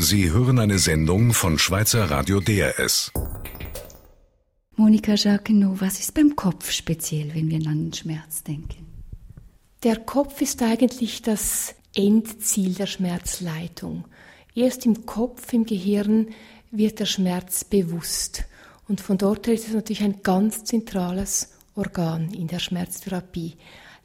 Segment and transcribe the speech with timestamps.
[0.00, 3.10] Sie hören eine Sendung von Schweizer Radio DRS.
[4.76, 8.86] Monika Jacquenot, was ist beim Kopf speziell, wenn wir an den Schmerz denken?
[9.82, 14.04] Der Kopf ist eigentlich das Endziel der Schmerzleitung.
[14.54, 16.28] Erst im Kopf, im Gehirn
[16.70, 18.44] wird der Schmerz bewusst.
[18.86, 23.56] Und von dort her ist es natürlich ein ganz zentrales Organ in der Schmerztherapie.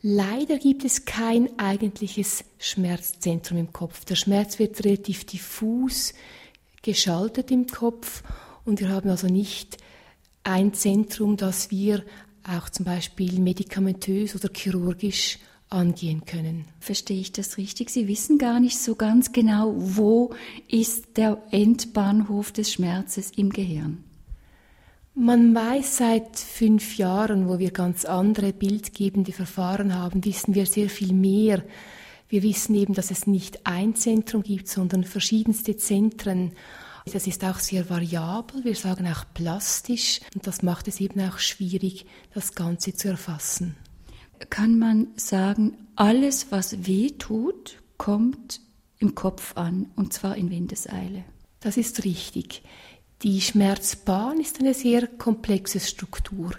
[0.05, 4.03] Leider gibt es kein eigentliches Schmerzzentrum im Kopf.
[4.03, 6.13] Der Schmerz wird relativ diffus
[6.81, 8.21] geschaltet im Kopf
[8.65, 9.77] und wir haben also nicht
[10.43, 12.03] ein Zentrum, das wir
[12.43, 16.65] auch zum Beispiel medikamentös oder chirurgisch angehen können.
[16.81, 17.89] Verstehe ich das richtig?
[17.89, 20.33] Sie wissen gar nicht so ganz genau, wo
[20.67, 24.03] ist der Endbahnhof des Schmerzes im Gehirn.
[25.15, 30.89] Man weiß seit fünf Jahren, wo wir ganz andere bildgebende Verfahren haben, wissen wir sehr
[30.89, 31.63] viel mehr.
[32.29, 36.53] Wir wissen eben, dass es nicht ein Zentrum gibt, sondern verschiedenste Zentren.
[37.05, 41.37] Das ist auch sehr variabel, wir sagen auch plastisch und das macht es eben auch
[41.37, 43.75] schwierig, das Ganze zu erfassen.
[44.49, 48.61] Kann man sagen, alles, was weh tut, kommt
[48.97, 51.23] im Kopf an und zwar in Windeseile?
[51.59, 52.63] Das ist richtig.
[53.23, 56.51] Die Schmerzbahn ist eine sehr komplexe Struktur.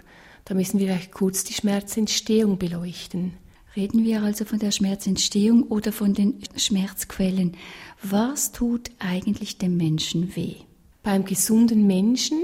[0.45, 3.33] Da müssen wir vielleicht kurz die Schmerzentstehung beleuchten.
[3.75, 7.55] Reden wir also von der Schmerzentstehung oder von den Schmerzquellen.
[8.01, 10.55] Was tut eigentlich dem Menschen weh?
[11.03, 12.39] Beim gesunden Menschen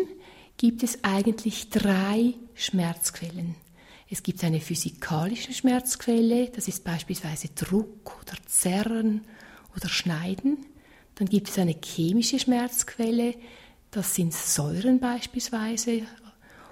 [0.57, 3.55] gibt es eigentlich drei Schmerzquellen.
[4.07, 9.21] Es gibt eine physikalische Schmerzquelle, das ist beispielsweise Druck oder Zerren
[9.75, 10.59] oder Schneiden.
[11.15, 13.33] Dann gibt es eine chemische Schmerzquelle,
[13.91, 16.03] das sind Säuren beispielsweise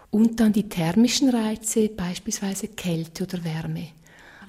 [0.10, 3.90] und dann die thermischen Reize, beispielsweise Kälte oder Wärme.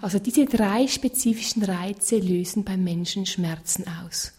[0.00, 4.32] Also diese drei spezifischen Reize lösen beim Menschen Schmerzen aus.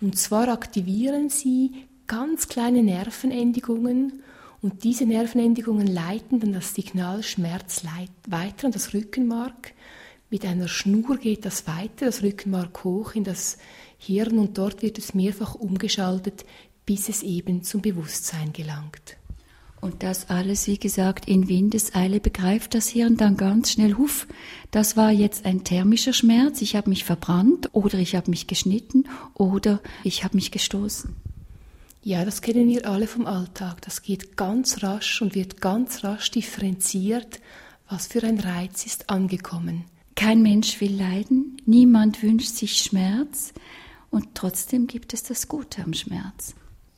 [0.00, 4.24] Und zwar aktivieren sie ganz kleine Nervenendigungen
[4.60, 7.82] und diese Nervenendigungen leiten dann das Signal Schmerz
[8.26, 9.72] weiter an das Rückenmark.
[10.30, 13.58] Mit einer Schnur geht das weiter, das Rückenmark hoch in das
[13.98, 16.44] Hirn und dort wird es mehrfach umgeschaltet
[16.86, 19.16] bis es eben zum Bewusstsein gelangt.
[19.80, 24.26] Und das alles, wie gesagt, in Windeseile begreift das Hirn dann ganz schnell, huff,
[24.70, 29.04] das war jetzt ein thermischer Schmerz, ich habe mich verbrannt oder ich habe mich geschnitten
[29.34, 31.14] oder ich habe mich gestoßen.
[32.02, 33.80] Ja, das kennen wir alle vom Alltag.
[33.82, 37.40] Das geht ganz rasch und wird ganz rasch differenziert,
[37.88, 39.84] was für ein Reiz ist angekommen.
[40.14, 43.52] Kein Mensch will leiden, niemand wünscht sich Schmerz
[44.10, 46.54] und trotzdem gibt es das Gute am Schmerz.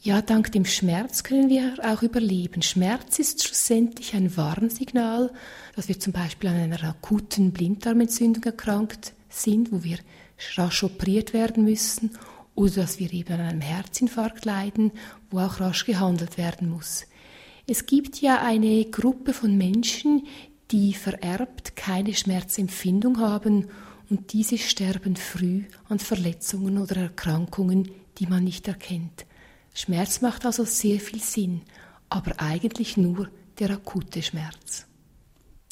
[0.07, 2.63] Ja, dank dem Schmerz können wir auch überleben.
[2.63, 5.33] Schmerz ist schlussendlich ein Warnsignal,
[5.75, 9.99] dass wir zum Beispiel an einer akuten Blinddarmentzündung erkrankt sind, wo wir
[10.55, 12.13] rasch operiert werden müssen,
[12.55, 14.93] oder dass wir eben an einem Herzinfarkt leiden,
[15.33, 17.07] wo auch rasch gehandelt werden muss.
[17.67, 20.29] Es gibt ja eine Gruppe von Menschen,
[20.71, 23.71] die vererbt keine Schmerzempfindung haben
[24.09, 29.27] und diese sterben früh an Verletzungen oder Erkrankungen, die man nicht erkennt.
[29.79, 31.61] Schmerz macht also sehr viel Sinn,
[32.09, 33.29] aber eigentlich nur
[33.59, 34.87] der akute Schmerz.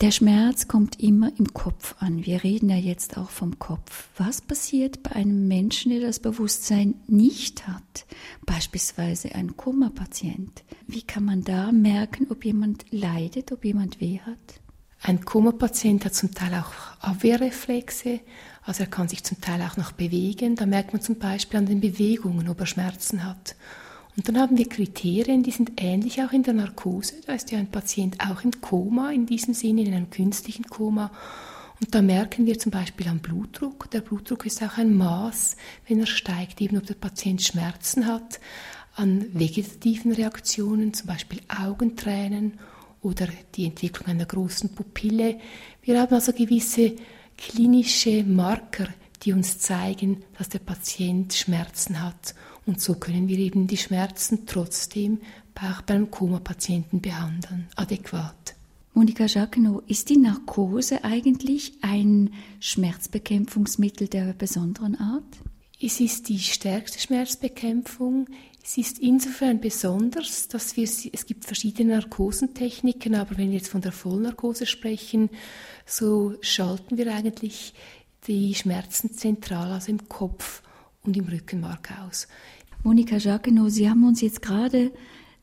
[0.02, 2.26] Der Schmerz kommt immer im Kopf an.
[2.26, 4.08] Wir reden ja jetzt auch vom Kopf.
[4.18, 8.04] Was passiert bei einem Menschen, der das Bewusstsein nicht hat?
[8.44, 10.64] Beispielsweise ein Koma-Patient.
[10.86, 14.60] Wie kann man da merken, ob jemand leidet, ob jemand weh hat?
[15.00, 18.20] Ein Koma-Patient hat zum Teil auch Abwehrreflexe,
[18.64, 20.56] also er kann sich zum Teil auch noch bewegen.
[20.56, 23.56] Da merkt man zum Beispiel an den Bewegungen, ob er Schmerzen hat.
[24.16, 27.14] Und dann haben wir Kriterien, die sind ähnlich auch in der Narkose.
[27.26, 31.10] Da ist ja ein Patient auch im Koma, in diesem Sinne, in einem künstlichen Koma.
[31.80, 33.90] Und da merken wir zum Beispiel am Blutdruck.
[33.90, 35.56] Der Blutdruck ist auch ein Maß,
[35.88, 38.38] wenn er steigt, eben ob der Patient Schmerzen hat,
[38.94, 42.60] an vegetativen Reaktionen, zum Beispiel Augentränen
[43.02, 43.26] oder
[43.56, 45.40] die Entwicklung einer großen Pupille.
[45.82, 46.94] Wir haben also gewisse
[47.36, 48.86] klinische Marker,
[49.22, 52.34] die uns zeigen, dass der Patient Schmerzen hat.
[52.66, 55.20] Und so können wir eben die Schmerzen trotzdem
[55.54, 58.54] auch beim Koma-Patienten behandeln, adäquat.
[58.92, 65.24] Monika Jacquenot, ist die Narkose eigentlich ein Schmerzbekämpfungsmittel der besonderen Art?
[65.82, 68.28] Es ist die stärkste Schmerzbekämpfung.
[68.62, 73.80] Es ist insofern besonders, dass wir, es gibt verschiedene Narkosentechniken, aber wenn wir jetzt von
[73.80, 75.28] der Vollnarkose sprechen,
[75.84, 77.74] so schalten wir eigentlich
[78.26, 80.62] die Schmerzen zentral, also im Kopf
[81.02, 82.28] und im Rückenmark aus.
[82.84, 84.92] Monika Jacquenot, Sie haben uns jetzt gerade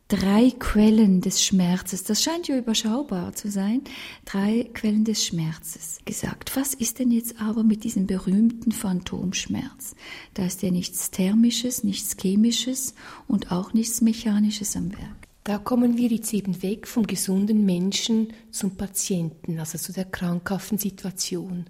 [0.08, 2.04] drei Quellen des Schmerzes.
[2.04, 3.82] Das scheint ja überschaubar zu sein.
[4.26, 6.56] Drei Quellen des Schmerzes gesagt.
[6.56, 9.96] Was ist denn jetzt aber mit diesem berühmten Phantomschmerz?
[10.36, 12.94] Da ist ja nichts Thermisches, nichts Chemisches
[13.28, 15.28] und auch nichts Mechanisches am Werk.
[15.44, 20.78] Da kommen wir jetzt eben weg vom gesunden Menschen zum Patienten, also zu der krankhaften
[20.78, 21.66] Situation.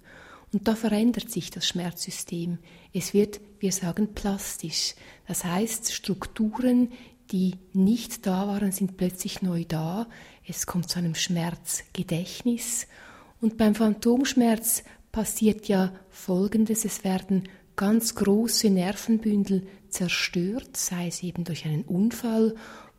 [0.52, 2.58] Und da verändert sich das Schmerzsystem.
[2.92, 4.94] Es wird, wir sagen, plastisch.
[5.26, 6.92] Das heißt, Strukturen,
[7.30, 10.08] die nicht da waren, sind plötzlich neu da.
[10.46, 12.86] Es kommt zu einem Schmerzgedächtnis.
[13.40, 16.84] Und beim Phantomschmerz passiert ja Folgendes.
[16.84, 22.54] Es werden ganz große Nervenbündel zerstört, sei es eben durch einen Unfall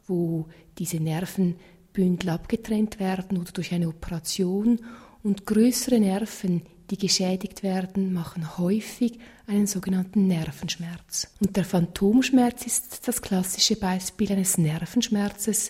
[0.08, 0.48] wo
[0.78, 4.82] diese Nervenbündel abgetrennt werden oder durch eine Operation.
[5.24, 11.28] Und größere Nerven, die geschädigt werden, machen häufig einen sogenannten Nervenschmerz.
[11.40, 15.70] Und der Phantomschmerz ist das klassische Beispiel eines Nervenschmerzes,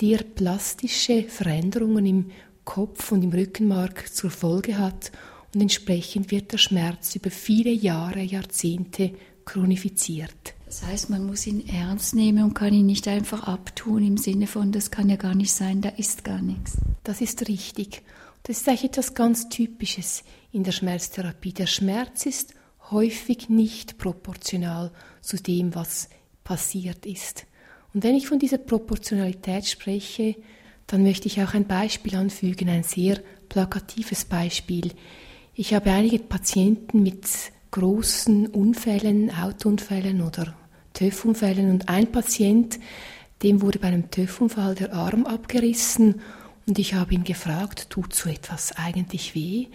[0.00, 2.30] der plastische Veränderungen im
[2.64, 5.12] Kopf und im Rückenmark zur Folge hat
[5.54, 9.12] und entsprechend wird der Schmerz über viele Jahre, Jahrzehnte
[9.44, 10.54] chronifiziert.
[10.66, 14.46] Das heißt, man muss ihn ernst nehmen und kann ihn nicht einfach abtun im Sinne
[14.46, 16.76] von, das kann ja gar nicht sein, da ist gar nichts.
[17.02, 18.02] Das ist richtig.
[18.44, 21.52] Das ist eigentlich etwas ganz Typisches in der Schmerztherapie.
[21.52, 22.54] Der Schmerz ist
[22.90, 26.08] häufig nicht proportional zu dem, was
[26.44, 27.46] passiert ist.
[27.94, 30.36] Und wenn ich von dieser Proportionalität spreche,
[30.86, 34.92] dann möchte ich auch ein Beispiel anfügen, ein sehr plakatives Beispiel.
[35.54, 37.26] Ich habe einige Patienten mit
[37.70, 40.54] großen Unfällen, Autounfällen oder
[40.94, 42.80] TÜV-Unfällen und ein Patient,
[43.42, 46.20] dem wurde bei einem TÜV-Unfall der Arm abgerissen
[46.66, 49.68] und ich habe ihn gefragt, tut so etwas eigentlich weh?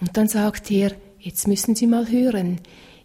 [0.00, 2.60] Und dann sagt er, jetzt müssen Sie mal hören,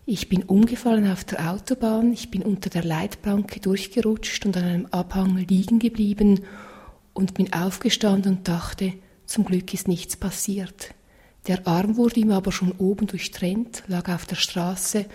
[0.05, 4.85] ich bin umgefallen auf der Autobahn, ich bin unter der Leitplanke durchgerutscht und an einem
[4.87, 6.41] Abhang liegen geblieben
[7.13, 8.93] und bin aufgestanden und dachte,
[9.25, 10.93] zum Glück ist nichts passiert.
[11.47, 15.05] Der Arm wurde ihm aber schon oben durchtrennt, lag auf der Straße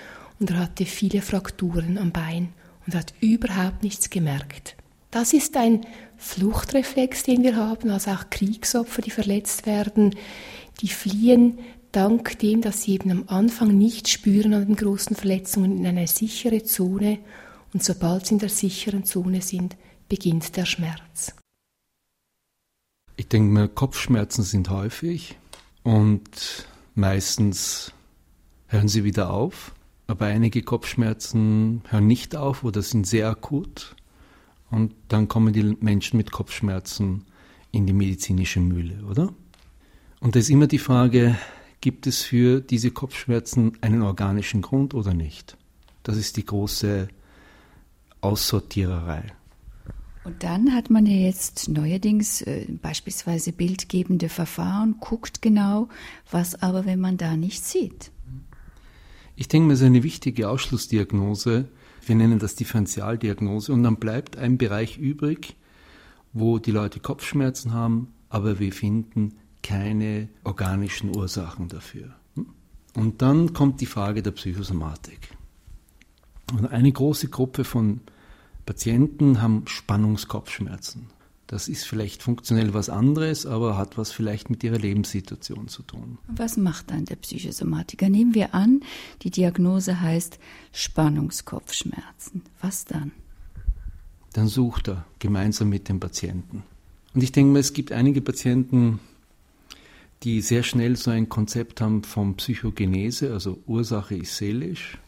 [0.40, 2.48] und er hatte viele Frakturen am Bein
[2.86, 4.74] und hat überhaupt nichts gemerkt.
[5.10, 5.86] Das ist ein
[6.16, 10.14] Fluchtreflex, den wir haben, also auch Kriegsopfer, die verletzt werden,
[10.80, 11.58] die fliehen
[11.92, 16.06] dank dem, dass sie eben am Anfang nicht spüren an den großen Verletzungen in eine
[16.06, 17.18] sichere Zone
[17.72, 19.76] und sobald sie in der sicheren Zone sind,
[20.08, 21.34] beginnt der Schmerz.
[23.16, 25.36] Ich denke mir, Kopfschmerzen sind häufig
[25.82, 27.92] und meistens
[28.68, 29.74] hören sie wieder auf.
[30.06, 33.94] Aber einige Kopfschmerzen hören nicht auf oder sind sehr akut.
[34.70, 37.26] Und dann kommen die Menschen mit Kopfschmerzen
[37.72, 39.34] in die medizinische Mühle, oder?
[40.20, 41.36] Und da ist immer die Frage,
[41.80, 45.56] gibt es für diese Kopfschmerzen einen organischen Grund oder nicht?
[46.02, 47.08] Das ist die große
[48.20, 49.24] Aussortiererei.
[50.24, 55.88] Und dann hat man ja jetzt neuerdings äh, beispielsweise bildgebende Verfahren, guckt genau,
[56.30, 58.10] was aber, wenn man da nicht sieht.
[59.36, 61.68] Ich denke, das ist eine wichtige Ausschlussdiagnose.
[62.04, 63.72] Wir nennen das Differentialdiagnose.
[63.72, 65.56] Und dann bleibt ein Bereich übrig,
[66.32, 72.14] wo die Leute Kopfschmerzen haben, aber wir finden keine organischen Ursachen dafür.
[72.94, 75.36] Und dann kommt die Frage der Psychosomatik.
[76.52, 78.00] Und eine große Gruppe von
[78.66, 81.10] Patienten haben Spannungskopfschmerzen.
[81.46, 86.18] Das ist vielleicht funktionell was anderes, aber hat was vielleicht mit ihrer Lebenssituation zu tun.
[86.28, 88.10] Was macht dann der Psychosomatiker?
[88.10, 88.82] Nehmen wir an,
[89.22, 90.38] die Diagnose heißt
[90.72, 92.42] Spannungskopfschmerzen.
[92.60, 93.12] Was dann?
[94.34, 96.64] Dann sucht er gemeinsam mit dem Patienten.
[97.14, 99.00] Und ich denke mal, es gibt einige Patienten,
[100.22, 104.98] die sehr schnell so ein Konzept haben von Psychogenese, also Ursache ist seelisch,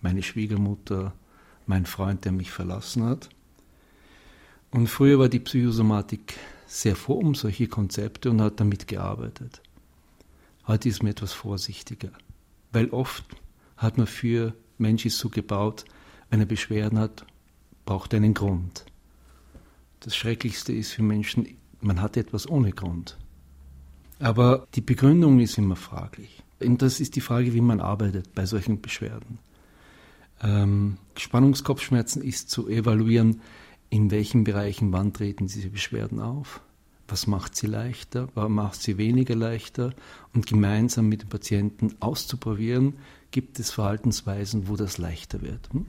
[0.00, 1.14] meine Schwiegermutter,
[1.66, 3.30] mein Freund, der mich verlassen hat.
[4.70, 6.34] Und früher war die Psychosomatik
[6.66, 9.62] sehr vor um solche Konzepte und hat damit gearbeitet.
[10.66, 12.10] Heute ist man etwas vorsichtiger,
[12.72, 13.24] weil oft
[13.76, 15.84] hat man für Mensch ist so gebaut,
[16.30, 17.26] wenn er Beschwerden hat,
[17.84, 18.84] braucht er einen Grund.
[20.00, 21.46] Das Schrecklichste ist für Menschen,
[21.80, 23.16] man hat etwas ohne Grund.
[24.22, 26.42] Aber die Begründung ist immer fraglich.
[26.60, 29.38] Und das ist die Frage, wie man arbeitet bei solchen Beschwerden.
[30.40, 33.40] Ähm, Spannungskopfschmerzen ist zu evaluieren,
[33.90, 36.60] in welchen Bereichen, wann treten diese Beschwerden auf?
[37.08, 38.28] Was macht sie leichter?
[38.34, 39.92] Was macht sie weniger leichter?
[40.32, 42.94] Und gemeinsam mit dem Patienten auszuprobieren,
[43.32, 45.68] gibt es Verhaltensweisen, wo das leichter wird.
[45.72, 45.86] Hm?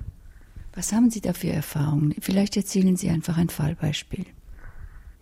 [0.74, 2.16] Was haben Sie da für Erfahrungen?
[2.20, 4.26] Vielleicht erzählen Sie einfach ein Fallbeispiel.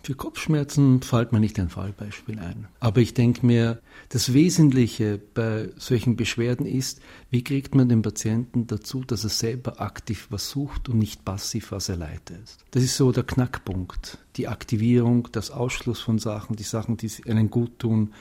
[0.04, 2.68] Für Kopfschmerzen fällt mir nicht ein Fallbeispiel ein.
[2.80, 3.80] Aber ich denke mir,
[4.10, 9.80] das Wesentliche bei solchen Beschwerden ist, wie kriegt man den Patienten dazu, dass er selber
[9.80, 12.58] aktiv was sucht und nicht passiv was er leitet.
[12.72, 14.18] Das ist so der Knackpunkt.
[14.38, 18.14] Die Aktivierung, das Ausschluss von Sachen, die Sachen, die einen gut tun.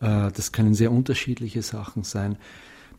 [0.00, 2.36] Äh, das können sehr unterschiedliche Sachen sein.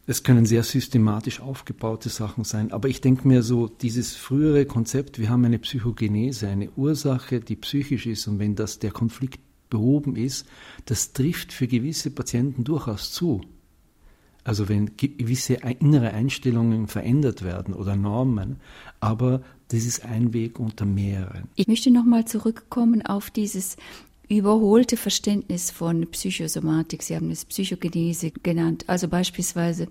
[0.09, 5.19] Es können sehr systematisch aufgebaute Sachen sein, aber ich denke mir so, dieses frühere Konzept,
[5.19, 10.15] wir haben eine Psychogenese, eine Ursache, die psychisch ist und wenn das der Konflikt behoben
[10.15, 10.47] ist,
[10.85, 13.41] das trifft für gewisse Patienten durchaus zu.
[14.45, 18.61] Also wenn gewisse innere Einstellungen verändert werden oder Normen,
[19.01, 21.49] aber das ist ein Weg unter mehreren.
[21.55, 23.75] Ich möchte nochmal zurückkommen auf dieses
[24.29, 27.03] überholte Verständnis von Psychosomatik.
[27.03, 28.85] Sie haben es Psychogenese genannt.
[28.87, 29.87] Also beispielsweise,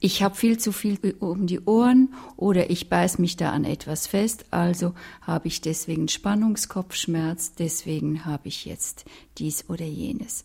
[0.00, 4.06] ich habe viel zu viel um die Ohren oder ich beiß mich da an etwas
[4.06, 9.06] fest, also habe ich deswegen Spannungskopfschmerz, deswegen habe ich jetzt
[9.38, 10.44] dies oder jenes.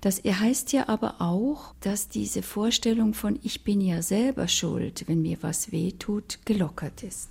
[0.00, 5.22] Das heißt ja aber auch, dass diese Vorstellung von ich bin ja selber schuld, wenn
[5.22, 7.30] mir was weh tut, gelockert ist.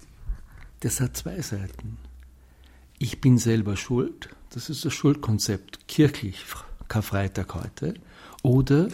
[0.80, 1.98] Das hat zwei Seiten.
[2.98, 6.38] Ich bin selber schuld das ist das Schuldkonzept, kirchlich,
[6.88, 7.96] Karfreitag heute.
[8.44, 8.88] Oder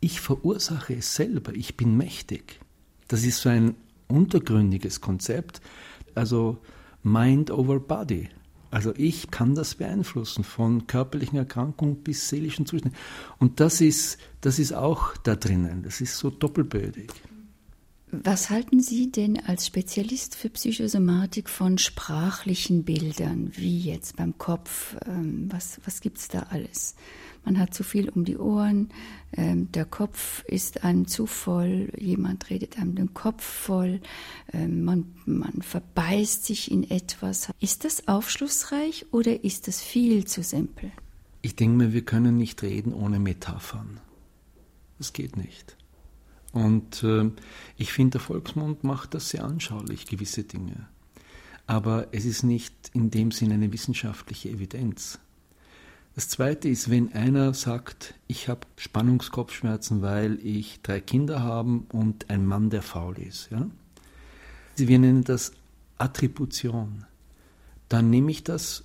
[0.00, 2.60] ich verursache es selber, ich bin mächtig.
[3.08, 3.76] Das ist so ein
[4.08, 5.60] untergründiges Konzept,
[6.14, 6.58] also
[7.02, 8.28] Mind over Body.
[8.70, 12.98] Also ich kann das beeinflussen, von körperlichen Erkrankungen bis seelischen Zuständen.
[13.38, 17.12] Und das ist, das ist auch da drinnen, das ist so doppelbödig.
[18.22, 24.96] Was halten Sie denn als Spezialist für Psychosomatik von sprachlichen Bildern, wie jetzt beim Kopf?
[25.06, 26.94] Ähm, was was gibt es da alles?
[27.44, 28.88] Man hat zu viel um die Ohren,
[29.36, 34.00] ähm, der Kopf ist einem zu voll, jemand redet einem den Kopf voll,
[34.52, 37.50] ähm, man, man verbeißt sich in etwas.
[37.60, 40.90] Ist das aufschlussreich oder ist das viel zu simpel?
[41.42, 44.00] Ich denke mir, wir können nicht reden ohne Metaphern.
[44.98, 45.76] Das geht nicht.
[46.54, 47.30] Und äh,
[47.76, 50.86] ich finde, der Volksmund macht das sehr anschaulich, gewisse Dinge.
[51.66, 55.18] Aber es ist nicht in dem Sinn eine wissenschaftliche Evidenz.
[56.14, 62.30] Das Zweite ist, wenn einer sagt, ich habe Spannungskopfschmerzen, weil ich drei Kinder habe und
[62.30, 63.50] ein Mann, der faul ist.
[63.50, 63.68] Ja?
[64.76, 65.54] Wir nennen das
[65.98, 67.04] Attribution.
[67.88, 68.84] Dann nehme ich das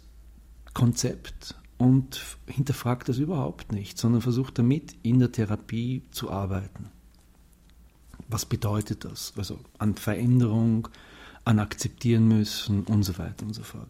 [0.73, 6.89] Konzept und hinterfrage das überhaupt nicht, sondern versuche damit in der Therapie zu arbeiten
[8.29, 9.33] was bedeutet das?
[9.35, 10.87] Also an Veränderung,
[11.45, 13.89] an akzeptieren müssen und so weiter und so fort.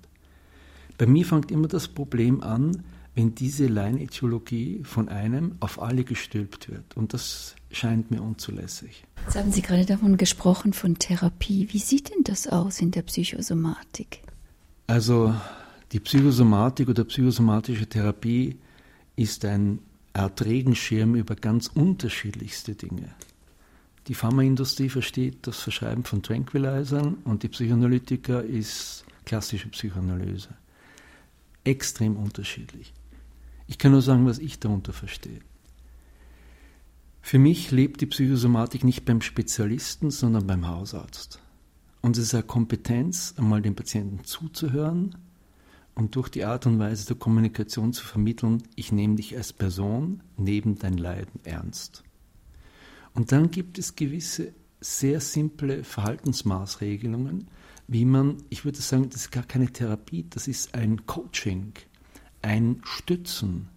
[0.98, 2.84] Bei mir fängt immer das Problem an,
[3.16, 6.96] wenn diese Laienideologie von einem auf alle gestülpt wird.
[6.96, 9.04] Und das scheint mir unzulässig.
[9.26, 11.68] Jetzt haben Sie gerade davon gesprochen, von Therapie.
[11.72, 14.22] Wie sieht denn das aus in der Psychosomatik?
[14.88, 15.36] Also
[15.92, 18.58] die Psychosomatik oder psychosomatische Therapie
[19.16, 19.80] ist ein
[20.14, 23.14] Art Regenschirm über ganz unterschiedlichste Dinge.
[24.08, 30.50] Die Pharmaindustrie versteht das Verschreiben von Tranquilizern und die Psychoanalytiker ist klassische Psychoanalyse.
[31.64, 32.94] Extrem unterschiedlich.
[33.68, 35.42] Ich kann nur sagen, was ich darunter verstehe.
[37.22, 41.40] Für mich lebt die Psychosomatik nicht beim Spezialisten, sondern beim Hausarzt.
[42.02, 45.16] Und es ist eine Kompetenz, einmal dem Patienten zuzuhören
[45.94, 50.24] und durch die Art und Weise der Kommunikation zu vermitteln, ich nehme dich als Person
[50.38, 52.04] neben dein Leiden ernst.
[53.14, 57.48] Und dann gibt es gewisse sehr simple Verhaltensmaßregelungen,
[57.88, 61.74] wie man, ich würde sagen, das ist gar keine Therapie, das ist ein Coaching,
[62.42, 63.70] ein Stützen.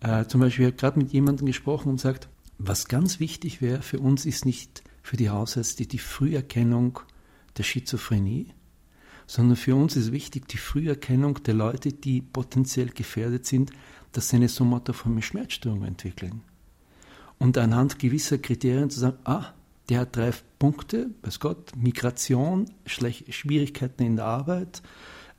[0.00, 3.82] Äh, zum Beispiel, ich habe gerade mit jemandem gesprochen und sagt, was ganz wichtig wäre
[3.82, 7.00] für uns, ist nicht für die Hausärzte die Früherkennung
[7.56, 8.48] der Schizophrenie,
[9.26, 13.72] sondern für uns ist wichtig die Früherkennung der Leute, die potenziell gefährdet sind,
[14.12, 16.42] dass sie eine somatoforme Schmerzstörung entwickeln
[17.38, 19.46] und anhand gewisser Kriterien zu sagen, ah,
[19.88, 24.82] der hat drei Punkte, weiß Gott, Migration, Schwierigkeiten in der Arbeit,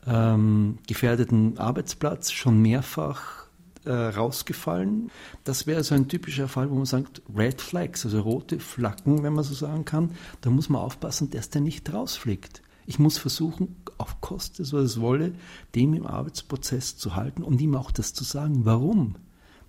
[0.08, 3.48] ähm, gefährdeten Arbeitsplatz, schon mehrfach
[3.86, 5.12] äh, rausgefallen.
[5.44, 9.34] Das wäre so ein typischer Fall, wo man sagt, Red Flags, also rote Flaggen, wenn
[9.34, 10.12] man so sagen kann.
[10.42, 12.62] Da muss man aufpassen, dass der nicht rausfliegt.
[12.86, 15.34] Ich muss versuchen, auf Kosten, was es wolle,
[15.76, 19.16] dem im Arbeitsprozess zu halten und ihm auch das zu sagen, warum.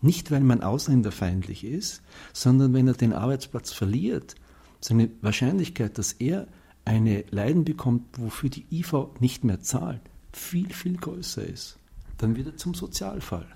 [0.03, 2.03] Nicht, weil man ausländerfeindlich ist,
[2.33, 4.35] sondern wenn er den Arbeitsplatz verliert,
[4.81, 6.49] seine Wahrscheinlichkeit, dass er
[6.85, 10.01] eine Leiden bekommt, wofür die IV nicht mehr zahlt,
[10.33, 11.79] viel, viel größer ist.
[12.19, 13.47] Dann wird er zum Sozialfall.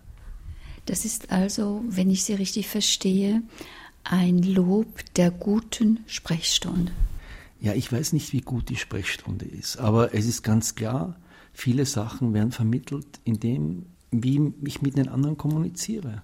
[0.87, 3.43] Das ist also, wenn ich Sie richtig verstehe,
[4.05, 4.87] ein Lob
[5.17, 6.93] der guten Sprechstunde.
[7.61, 11.17] Ja, ich weiß nicht, wie gut die Sprechstunde ist, aber es ist ganz klar,
[11.55, 16.23] viele Sachen werden vermittelt, indem wie ich mit den anderen kommuniziere.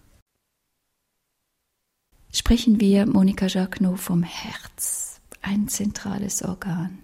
[2.32, 6.98] Sprechen wir, Monika Jacquenot, vom Herz, ein zentrales Organ.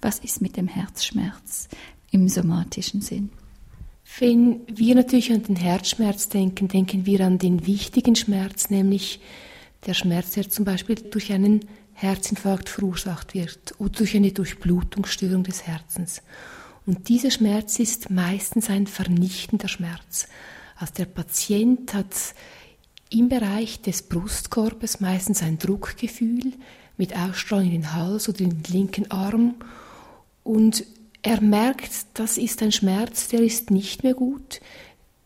[0.00, 1.68] Was ist mit dem Herzschmerz
[2.12, 3.30] im somatischen Sinn?
[4.20, 9.20] Wenn wir natürlich an den Herzschmerz denken, denken wir an den wichtigen Schmerz, nämlich
[9.86, 11.64] der Schmerz, der zum Beispiel durch einen
[11.94, 16.22] Herzinfarkt verursacht wird oder durch eine Durchblutungsstörung des Herzens.
[16.86, 20.28] Und dieser Schmerz ist meistens ein vernichtender Schmerz.
[20.76, 22.14] Also der Patient hat
[23.10, 26.52] im Bereich des Brustkorbes meistens ein Druckgefühl
[26.96, 29.54] mit Ausstrahlung in den Hals oder in den linken Arm.
[30.44, 30.84] Und
[31.22, 34.60] er merkt, das ist ein Schmerz, der ist nicht mehr gut,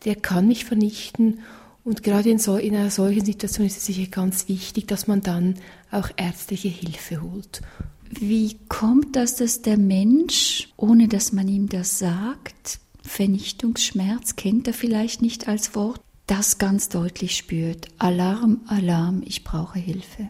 [0.04, 1.40] der kann mich vernichten.
[1.84, 5.20] Und gerade in, so, in einer solchen Situation ist es sicher ganz wichtig, dass man
[5.20, 5.56] dann
[5.90, 7.62] auch ärztliche Hilfe holt.
[8.08, 14.74] Wie kommt das, dass der Mensch, ohne dass man ihm das sagt, Vernichtungsschmerz kennt er
[14.74, 17.88] vielleicht nicht als Wort, das ganz deutlich spürt.
[17.98, 20.28] Alarm, Alarm, ich brauche Hilfe.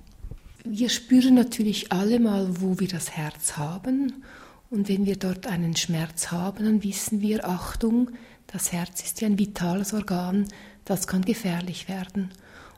[0.64, 4.22] Wir spüren natürlich alle mal, wo wir das Herz haben.
[4.70, 8.10] Und wenn wir dort einen Schmerz haben, dann wissen wir, Achtung,
[8.46, 10.46] das Herz ist wie ein vitales Organ,
[10.84, 12.30] das kann gefährlich werden.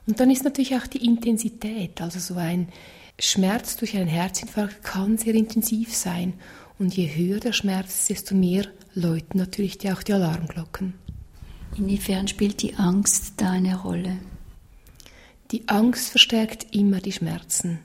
[0.07, 2.67] Und dann ist natürlich auch die Intensität, also so ein
[3.19, 6.33] Schmerz durch einen Herzinfarkt kann sehr intensiv sein.
[6.77, 10.93] Und je höher der Schmerz, desto mehr läuten natürlich auch die Alarmglocken.
[11.77, 14.17] Inwiefern spielt die Angst da eine Rolle?
[15.51, 17.79] Die Angst verstärkt immer die Schmerzen.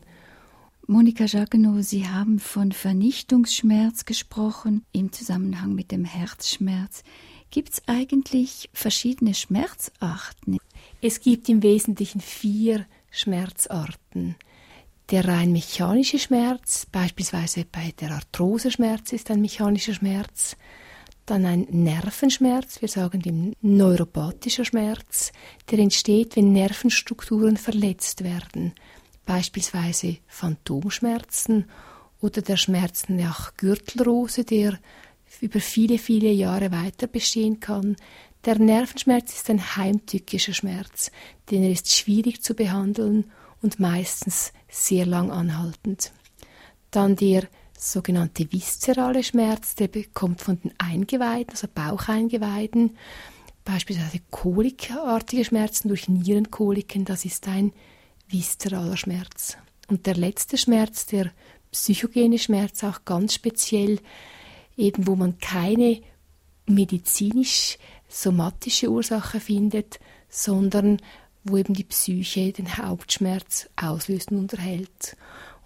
[0.87, 7.03] Monika Jacquenot, Sie haben von Vernichtungsschmerz gesprochen im Zusammenhang mit dem Herzschmerz.
[7.51, 10.59] Gibt es eigentlich verschiedene Schmerzarten?
[11.03, 14.37] Es gibt im Wesentlichen vier Schmerzarten.
[15.11, 20.57] Der rein mechanische Schmerz, beispielsweise bei der Arthrose-Schmerz ist ein mechanischer Schmerz.
[21.31, 25.31] Dann ein Nervenschmerz, wir sagen dem neuropathischer Schmerz,
[25.71, 28.73] der entsteht, wenn Nervenstrukturen verletzt werden.
[29.27, 31.67] Beispielsweise Phantomschmerzen
[32.21, 34.81] oder der Schmerz nach Gürtelrose, der
[35.41, 37.95] über viele, viele Jahre weiter bestehen kann.
[38.45, 41.13] Der Nervenschmerz ist ein heimtückischer Schmerz,
[41.53, 43.31] denn er ist schwierig zu behandeln
[43.63, 46.13] und meistens sehr lang anhaltend.
[46.91, 47.47] Dann der
[47.81, 52.97] sogenannte viszerale Schmerz, der bekommt von den Eingeweiden, also Baucheingeweiden,
[53.65, 57.73] beispielsweise kolikartige Schmerzen durch Nierenkoliken, das ist ein
[58.29, 59.57] viszeraler Schmerz.
[59.89, 61.33] Und der letzte Schmerz, der
[61.73, 63.99] psychogene Schmerz, auch ganz speziell,
[64.77, 66.01] eben wo man keine
[66.67, 70.99] medizinisch-somatische Ursache findet, sondern
[71.45, 75.17] wo eben die Psyche den Hauptschmerz auslöst und unterhält.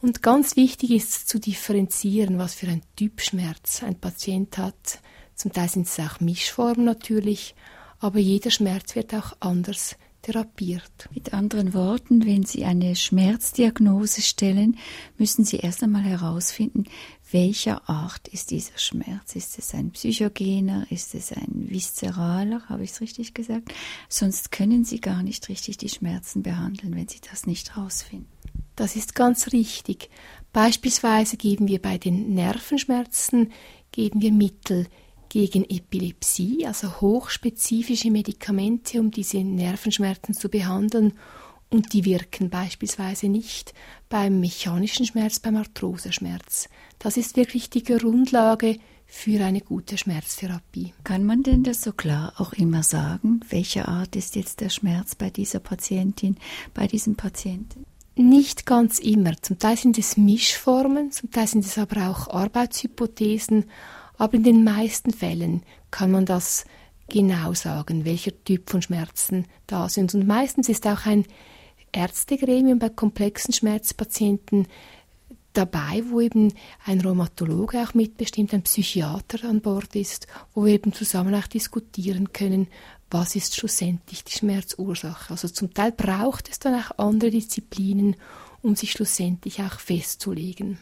[0.04, 5.00] Und ganz wichtig ist zu differenzieren, was für ein Typ Schmerz ein Patient hat.
[5.34, 7.54] Zum Teil sind es auch Mischformen natürlich,
[8.00, 11.08] aber jeder Schmerz wird auch anders therapiert.
[11.14, 14.76] Mit anderen Worten, wenn Sie eine Schmerzdiagnose stellen,
[15.16, 16.84] müssen Sie erst einmal herausfinden,
[17.30, 19.34] welcher Art ist dieser Schmerz?
[19.34, 20.86] Ist es ein psychogener?
[20.90, 22.68] Ist es ein viszeraler?
[22.68, 23.72] Habe ich es richtig gesagt?
[24.10, 28.28] Sonst können Sie gar nicht richtig die Schmerzen behandeln, wenn Sie das nicht herausfinden.
[28.76, 30.10] Das ist ganz richtig.
[30.52, 33.52] Beispielsweise geben wir bei den Nervenschmerzen
[33.92, 34.86] geben wir Mittel
[35.28, 41.12] gegen Epilepsie, also hochspezifische Medikamente, um diese Nervenschmerzen zu behandeln
[41.70, 43.74] und die wirken beispielsweise nicht
[44.08, 46.68] beim mechanischen Schmerz, beim Arthroseschmerz.
[46.98, 50.94] Das ist wirklich die Grundlage für eine gute Schmerztherapie.
[51.04, 53.40] Kann man denn das so klar auch immer sagen?
[53.48, 56.36] Welche Art ist jetzt der Schmerz bei dieser Patientin,
[56.74, 57.86] bei diesem Patienten?
[58.16, 59.36] Nicht ganz immer.
[59.42, 63.64] Zum Teil sind es Mischformen, zum Teil sind es aber auch Arbeitshypothesen,
[64.18, 66.64] aber in den meisten Fällen kann man das
[67.08, 70.14] genau sagen, welcher Typ von Schmerzen da sind.
[70.14, 71.24] Und meistens ist auch ein
[71.92, 74.68] Ärztegremium bei komplexen Schmerzpatienten
[75.52, 76.52] dabei, wo eben
[76.84, 82.32] ein Rheumatologe auch mitbestimmt, ein Psychiater an Bord ist, wo wir eben zusammen auch diskutieren
[82.32, 82.68] können,
[83.14, 85.30] was ist schlussendlich die Schmerzursache.
[85.30, 88.16] Also zum Teil braucht es dann auch andere Disziplinen,
[88.60, 90.78] um sich schlussendlich auch festzulegen.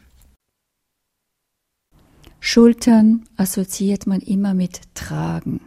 [2.41, 5.61] Schultern assoziiert man immer mit Tragen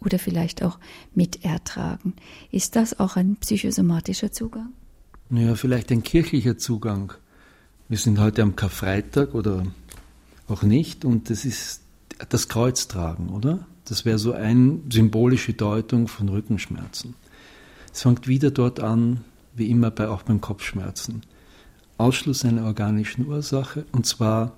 [0.00, 0.78] oder vielleicht auch
[1.12, 2.14] mit Ertragen.
[2.52, 4.72] Ist das auch ein psychosomatischer Zugang?
[5.28, 7.12] Ja, vielleicht ein kirchlicher Zugang.
[7.88, 9.66] Wir sind heute am Karfreitag oder
[10.46, 11.80] auch nicht und das ist
[12.28, 13.66] das Kreuztragen, oder?
[13.84, 17.14] Das wäre so eine symbolische Deutung von Rückenschmerzen.
[17.92, 21.22] Es fängt wieder dort an, wie immer bei, auch beim Kopfschmerzen.
[21.98, 24.56] Ausschluss einer organischen Ursache und zwar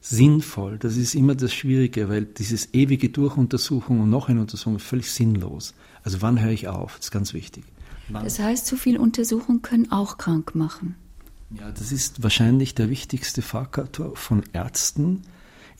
[0.00, 4.84] sinnvoll, das ist immer das Schwierige, weil dieses ewige Durchuntersuchung und noch eine Untersuchung ist
[4.84, 5.74] völlig sinnlos.
[6.02, 6.96] Also wann höre ich auf?
[6.96, 7.64] Das ist ganz wichtig.
[8.08, 8.24] Wann?
[8.24, 10.96] Das heißt, zu viel Untersuchungen können auch krank machen.
[11.50, 15.22] Ja, das ist wahrscheinlich der wichtigste Faktor von Ärzten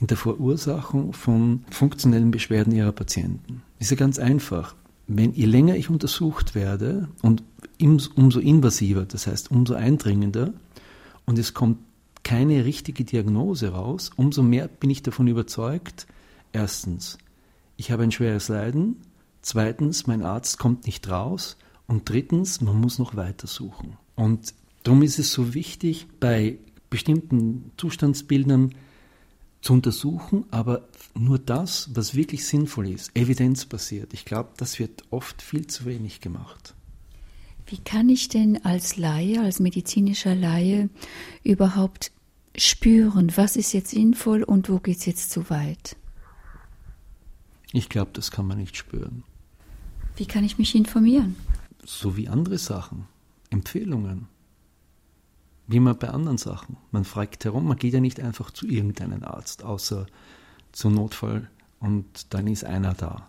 [0.00, 3.62] in der Verursachung von funktionellen Beschwerden ihrer Patienten.
[3.78, 4.74] Ist ja ganz einfach.
[5.06, 7.42] Wenn je länger ich untersucht werde und
[8.14, 10.52] umso invasiver, das heißt umso eindringender,
[11.26, 11.78] und es kommt
[12.22, 16.06] keine richtige Diagnose raus, umso mehr bin ich davon überzeugt,
[16.52, 17.18] erstens,
[17.76, 18.96] ich habe ein schweres Leiden,
[19.42, 23.96] zweitens, mein Arzt kommt nicht raus und drittens, man muss noch weiter suchen.
[24.16, 26.58] Und darum ist es so wichtig, bei
[26.88, 28.74] bestimmten Zustandsbildern
[29.60, 34.14] zu untersuchen, aber nur das, was wirklich sinnvoll ist, evidenzbasiert.
[34.14, 36.74] Ich glaube, das wird oft viel zu wenig gemacht.
[37.66, 40.88] Wie kann ich denn als Laie, als medizinischer Laie
[41.44, 42.10] überhaupt
[42.56, 45.96] spüren, was ist jetzt sinnvoll und wo geht es jetzt zu weit?
[47.72, 49.22] Ich glaube, das kann man nicht spüren.
[50.16, 51.36] Wie kann ich mich informieren?
[51.84, 53.06] So wie andere Sachen,
[53.50, 54.26] Empfehlungen.
[55.70, 56.78] Wie immer bei anderen Sachen.
[56.90, 60.06] Man fragt herum, man geht ja nicht einfach zu irgendeinem Arzt, außer
[60.72, 63.28] zum Notfall und dann ist einer da.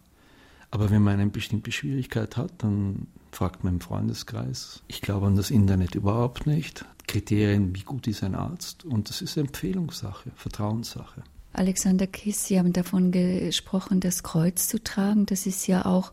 [0.72, 4.82] Aber wenn man eine bestimmte Schwierigkeit hat, dann fragt man im Freundeskreis.
[4.88, 6.84] Ich glaube an das Internet überhaupt nicht.
[7.08, 8.86] Kriterien, wie gut ist ein Arzt?
[8.86, 11.22] Und das ist Empfehlungssache, Vertrauenssache.
[11.54, 15.26] Alexander Kiss, Sie haben davon gesprochen, das Kreuz zu tragen.
[15.26, 16.12] Das ist ja auch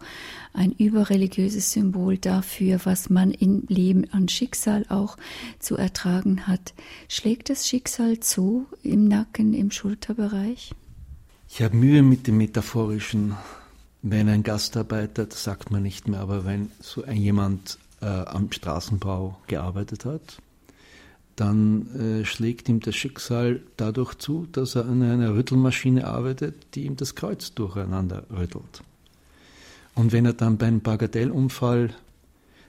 [0.52, 5.16] ein überreligiöses Symbol dafür, was man im Leben an Schicksal auch
[5.58, 6.74] zu ertragen hat.
[7.08, 10.72] Schlägt das Schicksal zu im Nacken, im Schulterbereich?
[11.48, 13.34] Ich habe Mühe mit dem Metaphorischen
[14.02, 18.52] wenn ein Gastarbeiter, das sagt man nicht mehr, aber wenn so ein jemand äh, am
[18.52, 20.40] Straßenbau gearbeitet hat,
[21.40, 26.84] dann äh, schlägt ihm das Schicksal dadurch zu, dass er an einer Rüttelmaschine arbeitet, die
[26.84, 28.82] ihm das Kreuz durcheinander rüttelt.
[29.94, 31.94] Und wenn er dann beim Bagatellunfall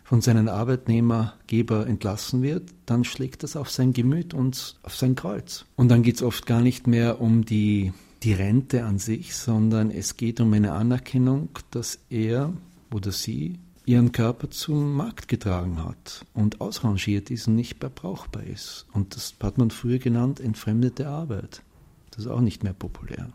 [0.04, 5.66] von seinem Arbeitnehmergeber entlassen wird, dann schlägt das auf sein Gemüt und auf sein Kreuz.
[5.76, 9.92] Und dann geht es oft gar nicht mehr um die die Rente an sich, sondern
[9.92, 12.54] es geht um eine Anerkennung, dass er
[12.94, 13.58] oder sie
[13.90, 18.86] ihren Körper zum Markt getragen hat und ausrangiert ist und nicht mehr brauchbar ist.
[18.94, 21.64] Und das hat man früher genannt entfremdete Arbeit.
[22.12, 23.32] Das ist auch nicht mehr populär.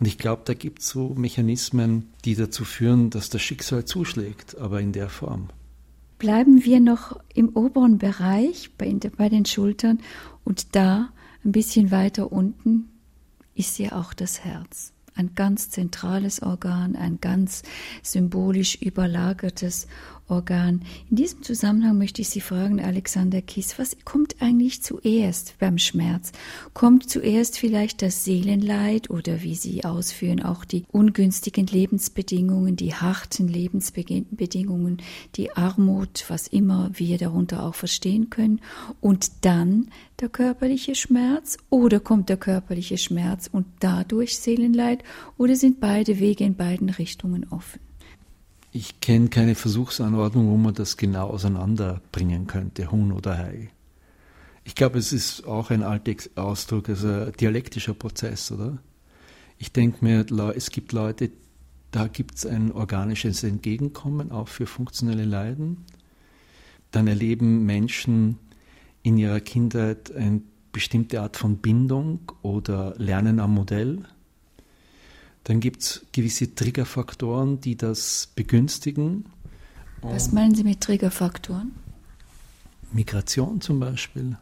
[0.00, 4.58] Und ich glaube, da gibt es so Mechanismen, die dazu führen, dass das Schicksal zuschlägt,
[4.58, 5.50] aber in der Form.
[6.18, 10.00] Bleiben wir noch im oberen Bereich bei, bei den Schultern
[10.42, 11.10] und da
[11.44, 12.88] ein bisschen weiter unten
[13.54, 14.92] ist ja auch das Herz.
[15.16, 17.62] Ein ganz zentrales Organ, ein ganz
[18.02, 19.86] symbolisch überlagertes
[20.28, 20.82] Organ.
[21.10, 26.32] In diesem Zusammenhang möchte ich Sie fragen, Alexander Kies, was kommt eigentlich zuerst beim Schmerz?
[26.74, 33.48] Kommt zuerst vielleicht das Seelenleid oder wie Sie ausführen, auch die ungünstigen Lebensbedingungen, die harten
[33.48, 34.98] Lebensbedingungen,
[35.36, 38.60] die Armut, was immer wir darunter auch verstehen können,
[39.00, 45.04] und dann der körperliche Schmerz oder kommt der körperliche Schmerz und dadurch Seelenleid
[45.36, 47.85] oder sind beide Wege in beiden Richtungen offen?
[48.78, 53.70] Ich kenne keine Versuchsanordnung, wo man das genau auseinanderbringen könnte, Huhn oder Hai.
[54.64, 58.76] Ich glaube, es ist auch ein alter Ausdruck, also ein dialektischer Prozess, oder?
[59.56, 61.30] Ich denke mir, es gibt Leute,
[61.90, 65.86] da gibt es ein organisches Entgegenkommen, auch für funktionelle Leiden.
[66.90, 68.36] Dann erleben Menschen
[69.02, 74.04] in ihrer Kindheit eine bestimmte Art von Bindung oder Lernen am Modell.
[75.46, 79.26] Dann gibt es gewisse Triggerfaktoren, die das begünstigen.
[80.02, 81.70] Was meinen Sie mit Triggerfaktoren?
[82.92, 84.36] Migration zum Beispiel.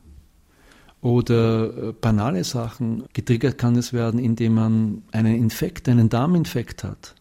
[1.03, 3.05] Oder äh, banale Sachen.
[3.13, 7.15] Getriggert kann es werden, indem man einen Infekt, einen Darminfekt hat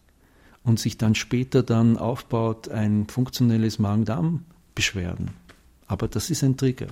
[0.62, 5.32] und sich dann später dann aufbaut ein funktionelles Magen-Darm-Beschwerden.
[5.88, 6.88] Aber das ist ein Trigger.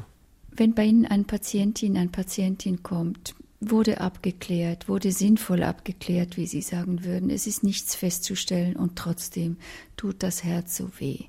[0.51, 3.35] Wenn bei Ihnen eine Patientin, ein Patientin kommt
[3.71, 7.31] wurde abgeklärt, wurde sinnvoll abgeklärt, wie Sie sagen würden.
[7.31, 9.57] Es ist nichts festzustellen und trotzdem
[9.97, 11.21] tut das Herz so weh.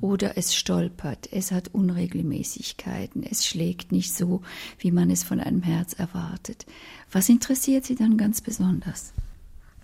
[0.00, 4.40] Oder es stolpert, es hat Unregelmäßigkeiten, es schlägt nicht so,
[4.78, 6.64] wie man es von einem Herz erwartet.
[7.10, 9.12] Was interessiert Sie dann ganz besonders?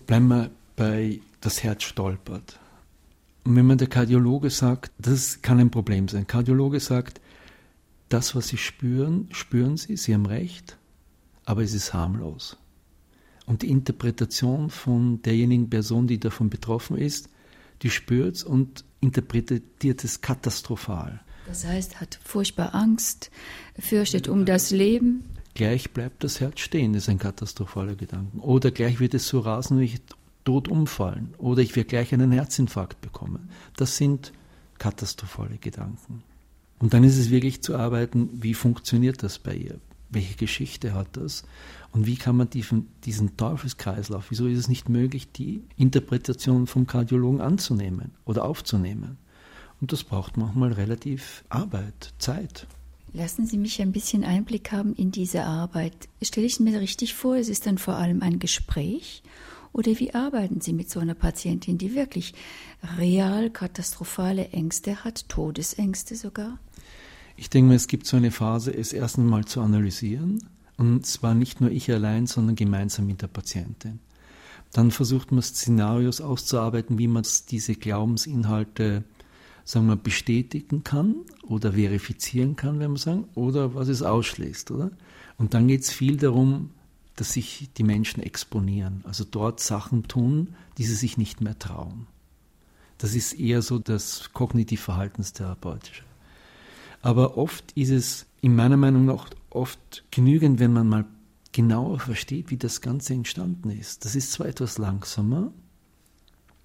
[0.07, 2.59] Bleiben wir bei das Herz stolpert.
[3.43, 6.25] Und wenn man der Kardiologe sagt, das kann ein Problem sein.
[6.25, 7.21] Kardiologe sagt,
[8.09, 10.78] das, was Sie spüren, spüren Sie, Sie haben recht,
[11.49, 12.57] aber es ist harmlos.
[13.47, 17.27] Und die Interpretation von derjenigen Person, die davon betroffen ist,
[17.81, 21.21] die spürt es und interpretiert es katastrophal.
[21.47, 23.31] Das heißt, hat furchtbar Angst,
[23.79, 25.23] fürchtet um das Leben.
[25.55, 28.37] gleich bleibt das Herz stehen, das ist ein katastrophaler Gedanke.
[28.37, 30.01] Oder gleich wird es so rasen, wie ich
[30.45, 31.33] tot umfallen.
[31.39, 33.49] Oder ich werde gleich einen Herzinfarkt bekommen.
[33.75, 34.33] Das sind
[34.77, 36.21] katastrophale Gedanken.
[36.77, 39.79] Und dann ist es wirklich zu arbeiten, wie funktioniert das bei ihr?
[40.09, 41.43] Welche Geschichte hat das?
[41.91, 46.87] Und wie kann man diesen, diesen Teufelskreislauf, wieso ist es nicht möglich, die Interpretation vom
[46.87, 49.17] Kardiologen anzunehmen oder aufzunehmen?
[49.81, 52.67] Und das braucht manchmal relativ Arbeit, Zeit.
[53.13, 56.09] Lassen Sie mich ein bisschen Einblick haben in diese Arbeit.
[56.21, 59.23] Stelle ich mir richtig vor, es ist dann vor allem ein Gespräch
[59.71, 62.33] oder wie arbeiten Sie mit so einer Patientin, die wirklich
[62.97, 66.59] real katastrophale Ängste hat, Todesängste sogar?
[67.39, 70.43] Ich denke mir, es gibt so eine Phase, es erst einmal zu analysieren.
[70.75, 73.99] Und zwar nicht nur ich allein, sondern gemeinsam mit der Patientin.
[74.73, 79.05] Dann versucht man Szenarios auszuarbeiten, wie man diese Glaubensinhalte
[79.63, 84.91] sagen wir, bestätigen kann oder verifizieren kann, wenn man sagen, oder was es ausschließt, oder?
[85.37, 86.71] Und dann geht es viel darum,
[87.15, 92.07] dass sich die Menschen exponieren, also dort Sachen tun, die sie sich nicht mehr trauen.
[92.97, 96.08] Das ist eher so das kognitiv-verhaltenstherapeutische.
[97.01, 101.05] Aber oft ist es in meiner Meinung nach oft genügend, wenn man mal
[101.51, 104.05] genauer versteht, wie das Ganze entstanden ist.
[104.05, 105.51] Das ist zwar etwas langsamer,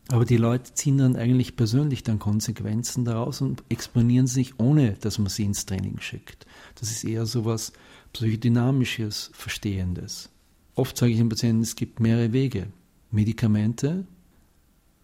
[0.08, 5.18] aber die Leute ziehen dann eigentlich persönlich dann Konsequenzen daraus und exponieren sich, ohne dass
[5.18, 6.46] man sie ins Training schickt.
[6.74, 7.72] Das ist eher so was
[8.12, 10.28] psychodynamisches, Verstehendes.
[10.74, 12.66] Oft sage ich den Patienten, es gibt mehrere Wege.
[13.10, 14.06] Medikamente,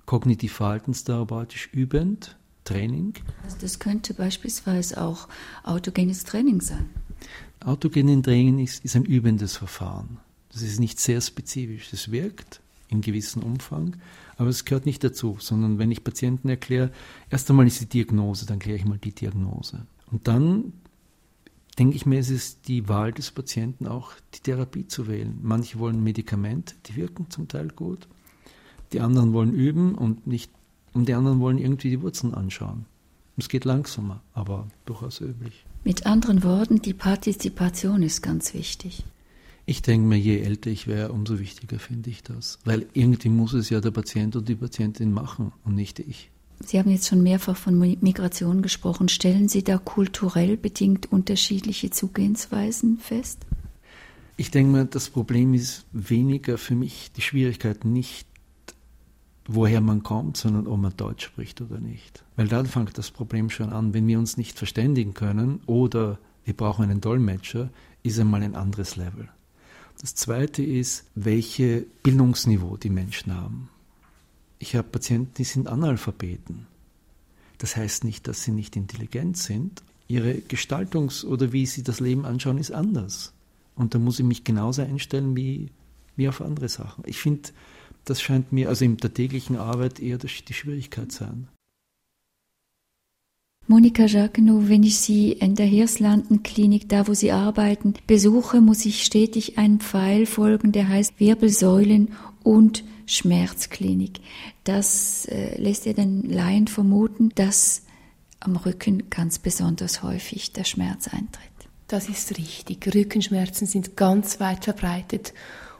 [0.04, 2.36] kognitiv-verhaltenstherapeutisch übend,
[2.70, 3.14] Training.
[3.44, 5.28] Also das könnte beispielsweise auch
[5.64, 6.88] autogenes Training sein.
[7.64, 10.18] Autogenes Training ist, ist ein übendes Verfahren.
[10.52, 11.92] Das ist nicht sehr spezifisch.
[11.92, 13.96] Es wirkt in gewissem Umfang,
[14.36, 16.90] aber es gehört nicht dazu, sondern wenn ich Patienten erkläre,
[17.28, 19.86] erst einmal ist die Diagnose, dann kläre ich mal die Diagnose.
[20.10, 20.72] Und dann
[21.78, 25.38] denke ich mir, es ist die Wahl des Patienten auch, die Therapie zu wählen.
[25.42, 28.08] Manche wollen Medikamente, die wirken zum Teil gut.
[28.92, 30.50] Die anderen wollen üben und nicht,
[30.92, 32.86] und die anderen wollen irgendwie die Wurzeln anschauen.
[33.36, 35.64] Es geht langsamer, aber durchaus üblich.
[35.84, 39.04] Mit anderen Worten, die Partizipation ist ganz wichtig.
[39.66, 42.58] Ich denke mir, je älter ich wäre, umso wichtiger finde ich das.
[42.64, 46.30] Weil irgendwie muss es ja der Patient und die Patientin machen und nicht ich.
[46.62, 49.08] Sie haben jetzt schon mehrfach von Migration gesprochen.
[49.08, 53.38] Stellen Sie da kulturell bedingt unterschiedliche Zugehensweisen fest?
[54.36, 58.26] Ich denke mal, das Problem ist weniger für mich die Schwierigkeit nicht,
[59.52, 62.24] woher man kommt, sondern ob man Deutsch spricht oder nicht.
[62.36, 63.92] Weil dann fängt das Problem schon an.
[63.92, 67.68] Wenn wir uns nicht verständigen können oder wir brauchen einen Dolmetscher,
[68.04, 69.28] ist einmal ein anderes Level.
[70.00, 73.68] Das zweite ist, welche Bildungsniveau die Menschen haben.
[74.58, 76.66] Ich habe Patienten, die sind Analphabeten.
[77.58, 79.82] Das heißt nicht, dass sie nicht intelligent sind.
[80.06, 83.32] Ihre Gestaltungs- oder wie sie das Leben anschauen, ist anders.
[83.74, 85.70] Und da muss ich mich genauso einstellen wie,
[86.16, 87.04] wie auf andere Sachen.
[87.06, 87.50] Ich finde,
[88.04, 91.48] das scheint mir also in der täglichen Arbeit eher die Schwierigkeit sein.
[93.66, 99.04] Monika Jacquenot, wenn ich Sie in der Hirslandenklinik, da wo Sie arbeiten, besuche, muss ich
[99.04, 102.08] stetig einen Pfeil folgen, der heißt Wirbelsäulen
[102.42, 104.20] und Schmerzklinik.
[104.64, 107.82] Das äh, lässt ja den Laien vermuten, dass
[108.40, 111.50] am Rücken ganz besonders häufig der Schmerz eintritt.
[111.86, 112.92] Das ist richtig.
[112.92, 115.32] Rückenschmerzen sind ganz weit verbreitet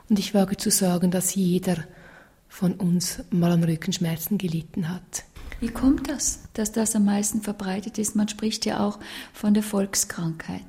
[0.07, 1.77] und ich wage zu sagen, dass jeder
[2.51, 5.23] von uns mal an Rückenschmerzen gelitten hat.
[5.61, 8.15] Wie kommt das, dass das am meisten verbreitet ist?
[8.15, 8.99] Man spricht ja auch
[9.31, 10.65] von der Volkskrankheit.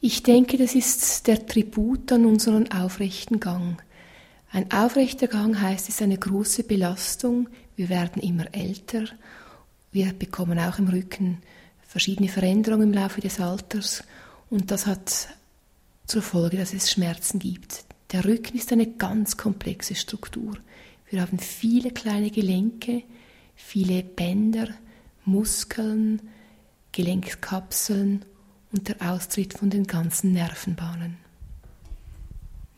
[0.00, 3.80] Ich denke, das ist der Tribut an unseren aufrechten Gang.
[4.50, 7.48] Ein aufrechter Gang heißt, es ist eine große Belastung.
[7.76, 9.04] Wir werden immer älter.
[9.92, 11.38] Wir bekommen auch im Rücken
[11.86, 14.02] verschiedene Veränderungen im Laufe des Alters.
[14.50, 15.28] Und das hat
[16.06, 17.84] zur Folge, dass es Schmerzen gibt.
[18.10, 20.56] Der Rücken ist eine ganz komplexe Struktur.
[21.12, 23.02] Wir haben viele kleine Gelenke,
[23.54, 24.68] viele Bänder,
[25.26, 26.22] Muskeln,
[26.92, 28.24] Gelenkkapseln
[28.72, 31.18] und der Austritt von den ganzen Nervenbahnen.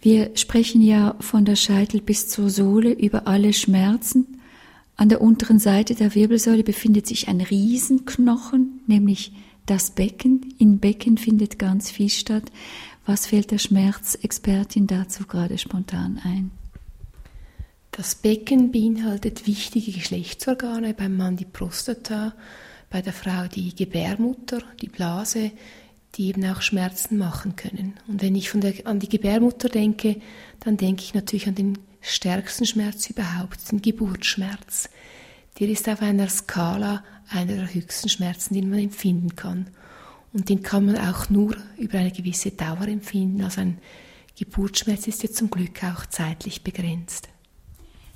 [0.01, 4.41] Wir sprechen ja von der Scheitel bis zur Sohle über alle Schmerzen.
[4.97, 9.31] An der unteren Seite der Wirbelsäule befindet sich ein Riesenknochen, nämlich
[9.65, 10.53] das Becken.
[10.59, 12.51] Im Becken findet ganz viel statt.
[13.07, 16.51] Was fällt der Schmerzexpertin dazu gerade spontan ein?
[17.97, 22.35] Das Becken beinhaltet wichtige Geschlechtsorgane, beim Mann die Prostata,
[22.91, 25.53] bei der Frau die Gebärmutter, die Blase,
[26.17, 27.95] die eben auch Schmerzen machen können.
[28.09, 30.17] Und wenn ich der, an die Gebärmutter denke,
[30.59, 34.91] dann denke ich natürlich an den stärksten Schmerz überhaupt, den Geburtsschmerz.
[35.61, 39.69] Der ist auf einer Skala einer der höchsten Schmerzen, die man empfinden kann.
[40.33, 43.43] Und den kann man auch nur über eine gewisse Dauer empfinden.
[43.43, 43.79] Also ein
[44.37, 47.29] Geburtsschmerz ist ja zum Glück auch zeitlich begrenzt.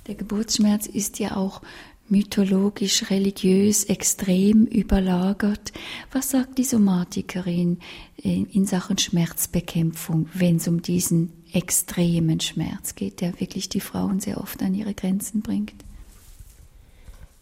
[0.09, 1.61] Der Geburtsschmerz ist ja auch
[2.07, 5.71] mythologisch, religiös, extrem überlagert.
[6.11, 7.77] Was sagt die Somatikerin
[8.17, 14.41] in Sachen Schmerzbekämpfung, wenn es um diesen extremen Schmerz geht, der wirklich die Frauen sehr
[14.41, 15.75] oft an ihre Grenzen bringt?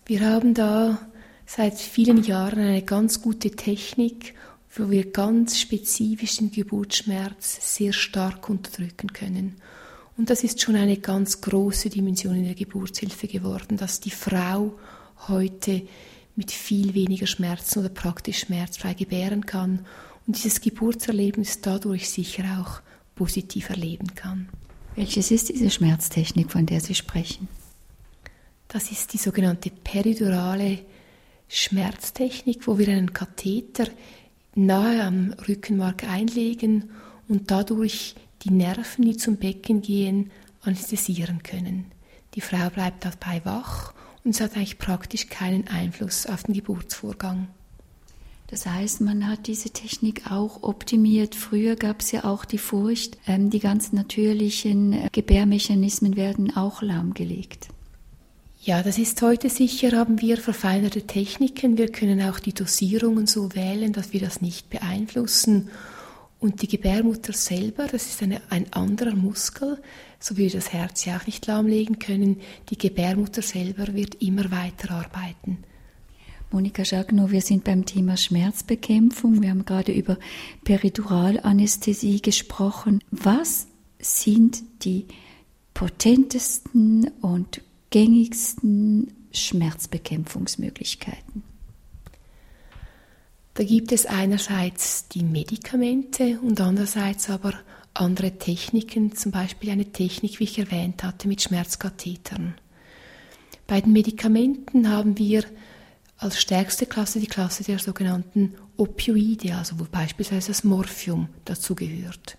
[0.06, 1.00] Wir haben da
[1.46, 4.34] seit vielen Jahren eine ganz gute Technik,
[4.76, 9.56] wo wir ganz spezifisch den Geburtsschmerz sehr stark unterdrücken können.
[10.18, 14.74] Und das ist schon eine ganz große Dimension in der Geburtshilfe geworden, dass die Frau
[15.28, 15.84] heute
[16.36, 19.86] mit viel weniger Schmerzen oder praktisch schmerzfrei gebären kann
[20.26, 22.82] und dieses Geburtserlebnis dadurch sicher auch
[23.16, 24.50] positiv erleben kann.
[24.96, 27.48] Welches ist diese Schmerztechnik, von der Sie sprechen?
[28.68, 30.80] Das ist die sogenannte peridurale
[31.48, 33.88] Schmerztechnik, wo wir einen Katheter
[34.56, 36.90] nahe am Rückenmark einlegen
[37.28, 41.86] und dadurch die Nerven, die zum Becken gehen, anästhesieren können.
[42.36, 47.48] Die Frau bleibt dabei wach und es hat eigentlich praktisch keinen Einfluss auf den Geburtsvorgang.
[48.50, 51.36] Das heißt, man hat diese Technik auch optimiert.
[51.36, 56.82] Früher gab es ja auch die Furcht, ähm, die ganz natürlichen äh, Gebärmechanismen werden auch
[56.82, 57.68] lahmgelegt.
[58.62, 61.78] Ja, das ist heute sicher, haben wir verfeinerte Techniken.
[61.78, 65.70] Wir können auch die Dosierungen so wählen, dass wir das nicht beeinflussen.
[66.40, 69.82] Und die Gebärmutter selber, das ist eine, ein anderer Muskel,
[70.20, 72.40] so wie wir das Herz ja auch nicht lahmlegen können.
[72.70, 75.64] Die Gebärmutter selber wird immer weiter arbeiten.
[76.52, 79.42] Monika Jagno, wir sind beim Thema Schmerzbekämpfung.
[79.42, 80.18] Wir haben gerade über
[80.64, 83.04] Periduralanästhesie gesprochen.
[83.12, 83.68] Was
[84.00, 85.08] sind die
[85.74, 91.44] potentesten und gängigsten Schmerzbekämpfungsmöglichkeiten?
[93.58, 97.56] Da gibt es einerseits die Medikamente und andererseits aber
[97.96, 102.54] andere Techniken, zum Beispiel eine Technik, wie ich erwähnt hatte, mit Schmerzkathetern.
[103.66, 105.44] Bei den Medikamenten haben wir
[106.20, 112.38] als stärkste Klasse die Klasse der sogenannten Opioide, also wo beispielsweise das Morphium dazugehört.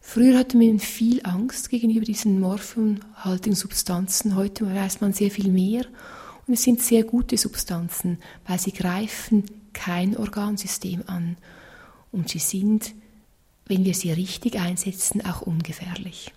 [0.00, 5.84] Früher hatte man viel Angst gegenüber diesen morphiumhaltigen Substanzen, heute weiß man sehr viel mehr
[6.46, 9.44] und es sind sehr gute Substanzen, weil sie greifen
[9.78, 11.36] kein Organsystem an.
[12.10, 12.96] Und sie sind,
[13.66, 16.32] wenn wir sie richtig einsetzen, auch ungefährlich.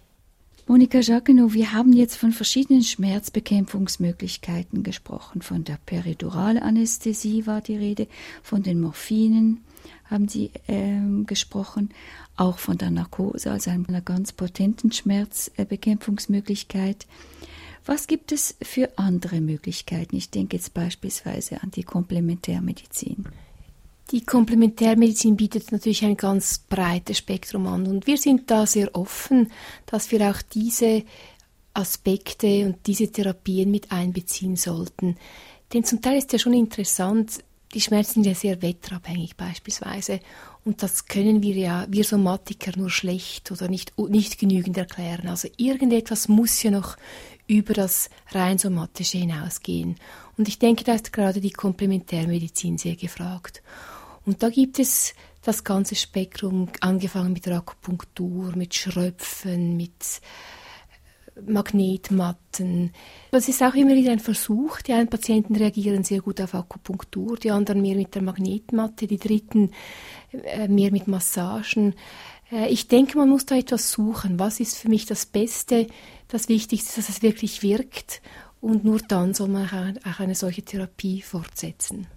[0.68, 5.42] Monika Jacquenot, wir haben jetzt von verschiedenen Schmerzbekämpfungsmöglichkeiten gesprochen.
[5.42, 8.08] Von der Periduralanästhesie war die Rede,
[8.44, 9.62] von den Morphinen
[10.06, 11.90] haben Sie ähm, gesprochen,
[12.36, 17.08] auch von der Narkose, also einer ganz potenten Schmerzbekämpfungsmöglichkeit.
[17.86, 20.16] Was gibt es für andere Möglichkeiten?
[20.16, 23.26] Ich denke jetzt beispielsweise an die Komplementärmedizin.
[24.12, 29.52] Die Komplementärmedizin bietet natürlich ein ganz breites Spektrum an und wir sind da sehr offen,
[29.86, 31.04] dass wir auch diese
[31.74, 35.16] Aspekte und diese Therapien mit einbeziehen sollten.
[35.74, 40.20] Denn zum Teil ist ja schon interessant, die Schmerzen sind ja sehr wetterabhängig beispielsweise
[40.66, 45.30] und das können wir ja, wir Somatiker, nur schlecht oder nicht, nicht genügend erklären.
[45.30, 46.98] Also irgendetwas muss ja noch
[47.52, 49.96] über das rein somatische hinausgehen.
[50.38, 53.62] Und ich denke, da ist gerade die Komplementärmedizin sehr gefragt.
[54.26, 60.22] Und da gibt es das ganze Spektrum, angefangen mit der Akupunktur, mit Schröpfen, mit
[61.36, 62.94] äh, Magnetmatten.
[63.32, 64.82] Das ist auch immer wieder ein Versuch.
[64.82, 69.18] Die einen Patienten reagieren sehr gut auf Akupunktur, die anderen mehr mit der Magnetmatte, die
[69.18, 69.72] dritten
[70.32, 71.96] äh, mehr mit Massagen.
[72.52, 74.40] Äh, ich denke, man muss da etwas suchen.
[74.40, 75.88] Was ist für mich das Beste?
[76.32, 78.22] Das Wichtigste ist, dass es wirklich wirkt
[78.62, 79.68] und nur dann soll man
[80.06, 82.08] auch eine solche Therapie fortsetzen.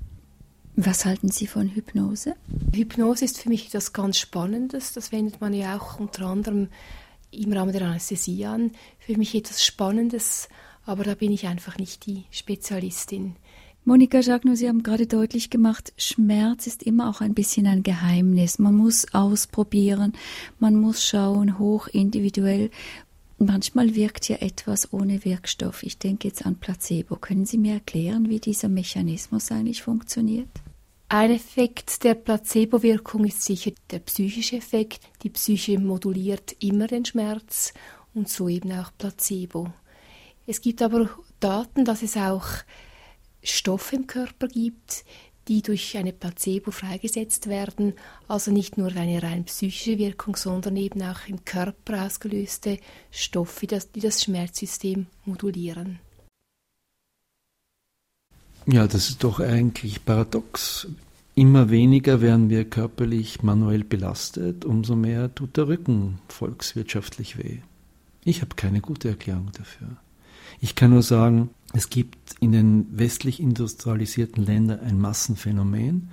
[0.77, 2.37] Was halten Sie von Hypnose?
[2.72, 4.92] Hypnose ist für mich etwas ganz Spannendes.
[4.92, 6.68] Das wendet man ja auch unter anderem
[7.33, 8.70] im Rahmen der Anästhesie an.
[9.00, 10.48] Für mich etwas Spannendes,
[10.87, 13.35] aber da bin ich einfach nicht die Spezialistin.
[13.87, 18.59] Monika Jagno, Sie haben gerade deutlich gemacht, Schmerz ist immer auch ein bisschen ein Geheimnis.
[18.59, 20.14] Man muss ausprobieren,
[20.59, 22.70] man muss schauen, hoch individuell.
[23.38, 25.83] Manchmal wirkt ja etwas ohne Wirkstoff.
[25.83, 27.16] Ich denke jetzt an Placebo.
[27.16, 30.49] Können Sie mir erklären, wie dieser Mechanismus eigentlich funktioniert?
[31.09, 35.01] Ein Effekt der Placebo-Wirkung ist sicher der psychische Effekt.
[35.23, 37.75] Die Psyche moduliert immer den Schmerz
[38.14, 39.68] und so eben auch Placebo.
[40.47, 41.09] Es gibt aber
[41.40, 42.47] Daten, dass es auch
[43.42, 45.05] Stoffe im Körper gibt,
[45.48, 47.94] die durch eine Placebo freigesetzt werden,
[48.29, 52.79] also nicht nur eine rein psychische Wirkung, sondern eben auch im Körper ausgelöste
[53.10, 55.98] Stoffe, die das Schmerzsystem modulieren.
[58.66, 60.88] Ja, das ist doch eigentlich paradox.
[61.35, 67.58] immer weniger werden wir körperlich manuell belastet, umso mehr tut der Rücken volkswirtschaftlich weh.
[68.25, 69.88] Ich habe keine gute Erklärung dafür.
[70.60, 76.08] Ich kann nur sagen, es gibt in den westlich industrialisierten Ländern ein Massenphänomen.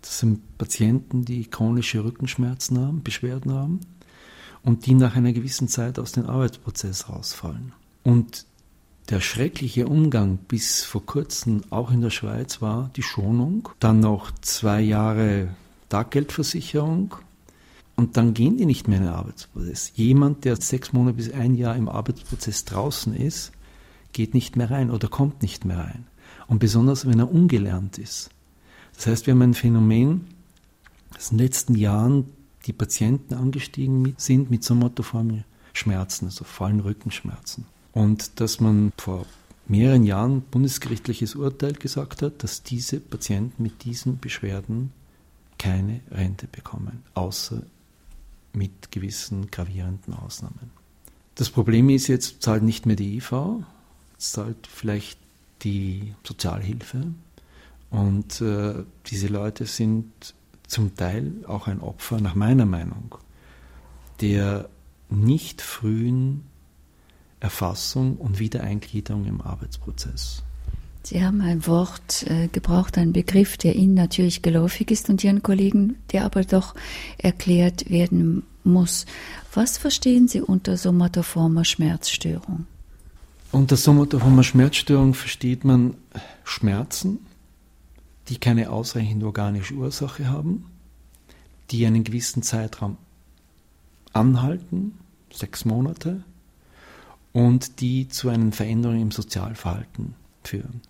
[0.00, 3.80] Das sind Patienten, die chronische Rückenschmerzen haben, Beschwerden haben
[4.62, 7.72] und die nach einer gewissen Zeit aus dem Arbeitsprozess rausfallen.
[8.04, 8.46] Und
[9.08, 14.30] der schreckliche Umgang bis vor kurzem auch in der Schweiz war die Schonung, dann noch
[14.40, 15.48] zwei Jahre
[15.88, 17.16] Taggeldversicherung
[17.96, 19.92] und dann gehen die nicht mehr in den Arbeitsprozess.
[19.96, 23.50] Jemand, der sechs Monate bis ein Jahr im Arbeitsprozess draußen ist,
[24.12, 26.06] geht nicht mehr rein oder kommt nicht mehr rein.
[26.46, 28.30] Und besonders, wenn er ungelernt ist.
[28.96, 30.26] Das heißt, wir haben ein Phänomen,
[31.14, 32.26] dass in den letzten Jahren
[32.66, 37.66] die Patienten angestiegen sind mit somatoformen Schmerzen, also vor allem Rückenschmerzen.
[37.92, 39.26] Und dass man vor
[39.66, 44.92] mehreren Jahren bundesgerichtliches Urteil gesagt hat, dass diese Patienten mit diesen Beschwerden
[45.58, 47.62] keine Rente bekommen, außer
[48.52, 50.70] mit gewissen gravierenden Ausnahmen.
[51.34, 53.32] Das Problem ist, jetzt zahlt nicht mehr die IV,
[54.20, 55.18] zahlt vielleicht
[55.62, 57.12] die Sozialhilfe.
[57.90, 60.34] Und äh, diese Leute sind
[60.66, 63.16] zum Teil auch ein Opfer, nach meiner Meinung,
[64.20, 64.68] der
[65.08, 66.44] nicht frühen
[67.40, 70.42] Erfassung und Wiedereingliederung im Arbeitsprozess.
[71.02, 75.42] Sie haben ein Wort äh, gebraucht, einen Begriff, der Ihnen natürlich geläufig ist und Ihren
[75.42, 76.74] Kollegen, der aber doch
[77.16, 79.06] erklärt werden muss.
[79.54, 82.66] Was verstehen Sie unter somatoformer Schmerzstörung?
[83.52, 85.94] Unter somatoformer Schmerzstörung versteht man
[86.44, 87.26] Schmerzen,
[88.28, 90.66] die keine ausreichend organische Ursache haben,
[91.70, 92.96] die einen gewissen Zeitraum
[94.12, 94.98] anhalten,
[95.32, 96.22] sechs Monate,
[97.32, 100.80] und die zu einer Veränderung im Sozialverhalten führen.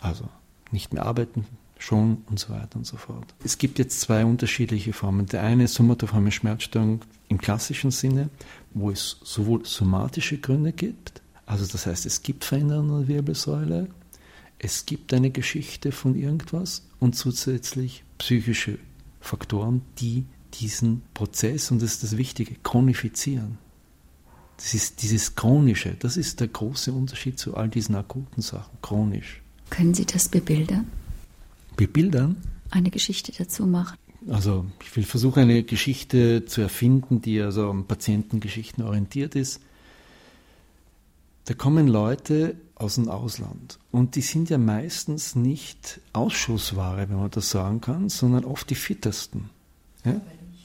[0.00, 0.28] Also
[0.70, 1.46] nicht mehr arbeiten,
[1.78, 3.34] schon und so weiter und so fort.
[3.44, 5.26] Es gibt jetzt zwei unterschiedliche Formen.
[5.26, 8.30] Der eine ist somatoforme Schmerzstörung im klassischen Sinne,
[8.72, 11.21] wo es sowohl somatische Gründe gibt,
[11.52, 13.88] also das heißt, es gibt Veränderungen der Wirbelsäule,
[14.58, 18.78] es gibt eine Geschichte von irgendwas und zusätzlich psychische
[19.20, 20.24] Faktoren, die
[20.54, 23.58] diesen Prozess, und das ist das Wichtige, chronifizieren.
[24.56, 29.42] Das ist dieses Chronische, das ist der große Unterschied zu all diesen akuten Sachen, chronisch.
[29.68, 30.86] Können Sie das bebildern?
[31.76, 32.36] Bebildern?
[32.70, 33.98] Eine Geschichte dazu machen.
[34.30, 39.60] Also ich will versuchen, eine Geschichte zu erfinden, die also an Patientengeschichten orientiert ist.
[41.44, 47.30] Da kommen Leute aus dem Ausland und die sind ja meistens nicht Ausschussware, wenn man
[47.30, 49.50] das sagen kann, sondern oft die fittesten.
[50.04, 50.20] Ja?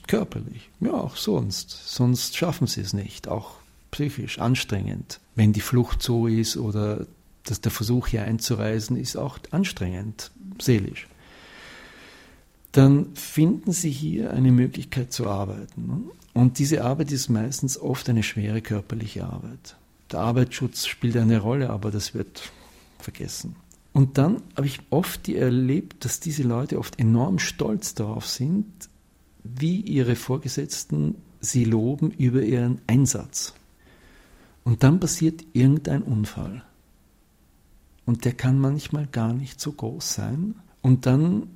[0.06, 0.70] Körperlich.
[0.80, 1.70] Ja, auch sonst.
[1.70, 3.28] Sonst schaffen sie es nicht.
[3.28, 3.56] Auch
[3.90, 5.20] psychisch anstrengend.
[5.34, 7.06] Wenn die Flucht so ist oder
[7.44, 11.08] dass der Versuch hier einzureisen ist auch anstrengend, seelisch.
[12.72, 16.10] Dann finden Sie hier eine Möglichkeit zu arbeiten.
[16.34, 19.76] Und diese Arbeit ist meistens oft eine schwere körperliche Arbeit.
[20.12, 22.50] Der Arbeitsschutz spielt eine Rolle, aber das wird
[22.98, 23.56] vergessen.
[23.92, 28.66] Und dann habe ich oft erlebt, dass diese Leute oft enorm stolz darauf sind,
[29.42, 33.54] wie ihre Vorgesetzten sie loben über ihren Einsatz.
[34.64, 36.62] Und dann passiert irgendein Unfall.
[38.04, 40.54] Und der kann manchmal gar nicht so groß sein.
[40.82, 41.48] Und dann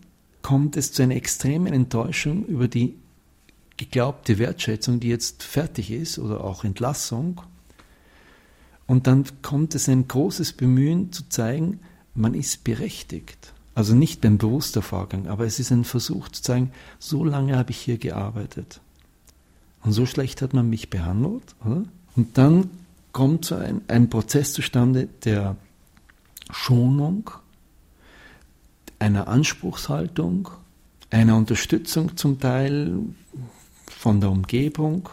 [0.43, 2.95] kommt es zu einer extremen Enttäuschung über die
[3.77, 7.41] geglaubte Wertschätzung, die jetzt fertig ist, oder auch Entlassung.
[8.93, 11.81] Und dann kommt es ein großes Bemühen zu zeigen,
[12.15, 13.55] man ist berechtigt.
[13.75, 17.71] Also nicht beim bewusster Vorgang, aber es ist ein Versuch zu zeigen, so lange habe
[17.71, 18.83] ich hier gearbeitet.
[19.83, 21.55] Und so schlecht hat man mich behandelt.
[21.65, 21.85] Oder?
[22.17, 22.69] Und dann
[23.13, 25.57] kommt so ein, ein Prozess zustande der
[26.51, 27.31] Schonung,
[28.99, 30.51] einer Anspruchshaltung,
[31.09, 32.95] einer Unterstützung zum Teil
[33.87, 35.09] von der Umgebung.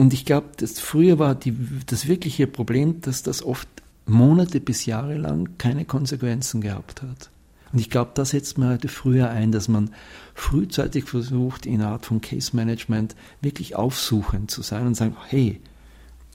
[0.00, 3.68] Und ich glaube, das früher war die, das wirkliche Problem, dass das oft
[4.06, 7.28] Monate bis Jahre lang keine Konsequenzen gehabt hat.
[7.70, 9.90] Und ich glaube, das setzt man heute früher ein, dass man
[10.34, 15.60] frühzeitig versucht, in einer Art von Case Management wirklich aufsuchend zu sein und sagen, hey,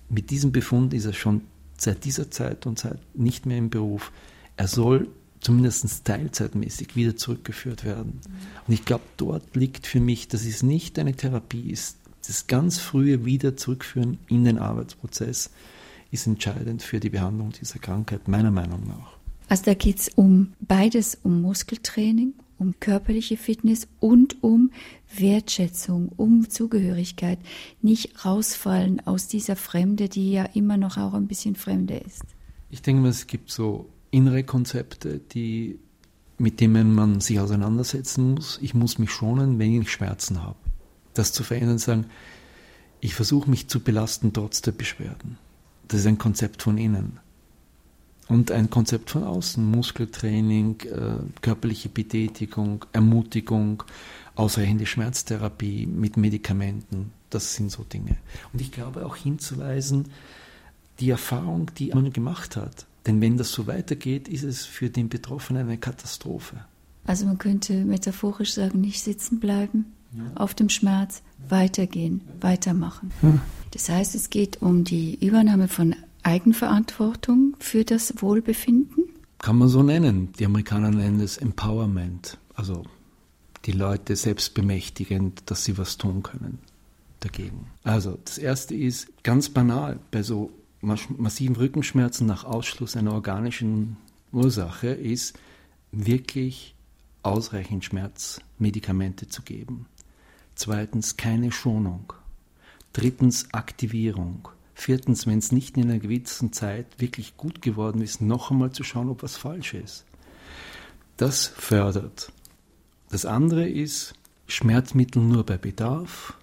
[0.10, 1.42] mit diesem Befund ist er schon
[1.76, 4.12] seit dieser Zeit und seit nicht mehr im Beruf.
[4.58, 5.08] Er soll
[5.40, 8.20] zumindest teilzeitmäßig wieder zurückgeführt werden.
[8.68, 11.98] Und ich glaube, dort liegt für mich, dass es nicht eine Therapie ist.
[12.28, 15.52] Das ganz frühe Wieder zurückführen in den Arbeitsprozess
[16.12, 19.18] ist entscheidend für die Behandlung dieser Krankheit, meiner Meinung nach.
[19.48, 24.72] Also da geht es um beides, um Muskeltraining um körperliche Fitness und um
[25.16, 27.40] Wertschätzung, um Zugehörigkeit.
[27.82, 32.24] Nicht rausfallen aus dieser Fremde, die ja immer noch auch ein bisschen Fremde ist.
[32.70, 35.80] Ich denke mal, es gibt so innere Konzepte, die
[36.38, 38.60] mit dem man sich auseinandersetzen muss.
[38.62, 40.58] Ich muss mich schonen, wenn ich Schmerzen habe.
[41.16, 42.06] Das zu verändern, sagen,
[43.02, 45.38] ich versuche mich zu belasten trotz der Beschwerden.
[45.88, 47.20] Das ist ein Konzept von innen.
[48.28, 53.84] Und ein Konzept von außen, Muskeltraining, äh, körperliche Betätigung, Ermutigung,
[54.34, 58.18] ausreichende Schmerztherapie mit Medikamenten, das sind so Dinge.
[58.52, 60.10] Und ich glaube auch hinzuweisen,
[61.00, 62.86] die Erfahrung, die man gemacht hat.
[63.06, 66.66] Denn wenn das so weitergeht, ist es für den Betroffenen eine Katastrophe.
[67.06, 69.94] Also man könnte metaphorisch sagen, nicht sitzen bleiben.
[70.36, 73.12] Auf dem Schmerz, weitergehen, weitermachen.
[73.72, 79.06] Das heißt, es geht um die Übernahme von Eigenverantwortung für das Wohlbefinden?
[79.40, 80.34] Kann man so nennen.
[80.40, 82.38] Die Amerikaner nennen es Empowerment.
[82.56, 82.84] Also
[83.66, 86.60] die Leute selbst bemächtigend, dass sie was tun können
[87.20, 87.68] dagegen.
[87.84, 90.52] Also das Erste ist ganz banal, bei so
[90.82, 93.98] massiven Rückenschmerzen nach Ausschluss einer organischen
[94.32, 95.38] Ursache ist
[95.92, 96.76] wirklich
[97.24, 99.88] ausreichend Schmerzmedikamente zu geben.
[100.56, 102.14] Zweitens keine Schonung.
[102.94, 104.48] Drittens Aktivierung.
[104.74, 108.84] Viertens, wenn es nicht in einer gewissen Zeit wirklich gut geworden ist, noch einmal zu
[108.84, 110.06] schauen, ob was falsch ist.
[111.18, 112.32] Das fördert.
[113.10, 114.16] Das andere ist
[114.48, 116.38] Schmerzmittel nur bei Bedarf,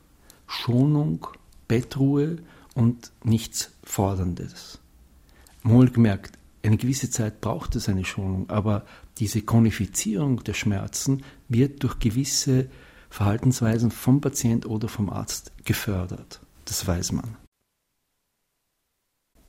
[0.47, 1.27] Schonung,
[1.69, 2.39] Bettruhe
[2.75, 4.79] und nichts Forderndes.
[5.63, 8.85] Wohlgemerkt, eine gewisse Zeit braucht es eine Schonung, aber
[9.19, 12.69] diese Chronifizierung der Schmerzen wird durch gewisse
[13.13, 16.41] Verhaltensweisen vom Patient oder vom Arzt gefördert.
[16.65, 17.37] Das weiß man.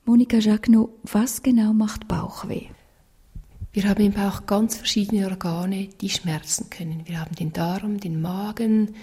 [0.03, 2.68] Monika Jacquenot, was genau macht Bauchweh?
[3.72, 7.03] Wir haben im Bauch ganz verschiedene Organe, die schmerzen können.
[7.05, 8.95] Wir haben den Darm, den Magen.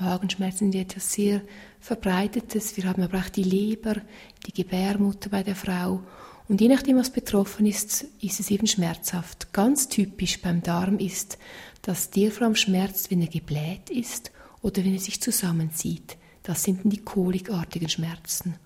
[0.00, 1.40] Magenschmerzen sind etwas sehr
[1.78, 2.76] Verbreitetes.
[2.76, 3.94] Wir haben aber auch die Leber,
[4.48, 6.02] die Gebärmutter bei der Frau.
[6.48, 9.52] Und je nachdem, was betroffen ist, ist es eben schmerzhaft.
[9.52, 11.38] Ganz typisch beim Darm ist,
[11.82, 14.30] vor allem schmerzt, wenn er gebläht ist
[14.62, 16.16] oder wenn er sich zusammenzieht.
[16.42, 18.56] Das sind die kolikartigen Schmerzen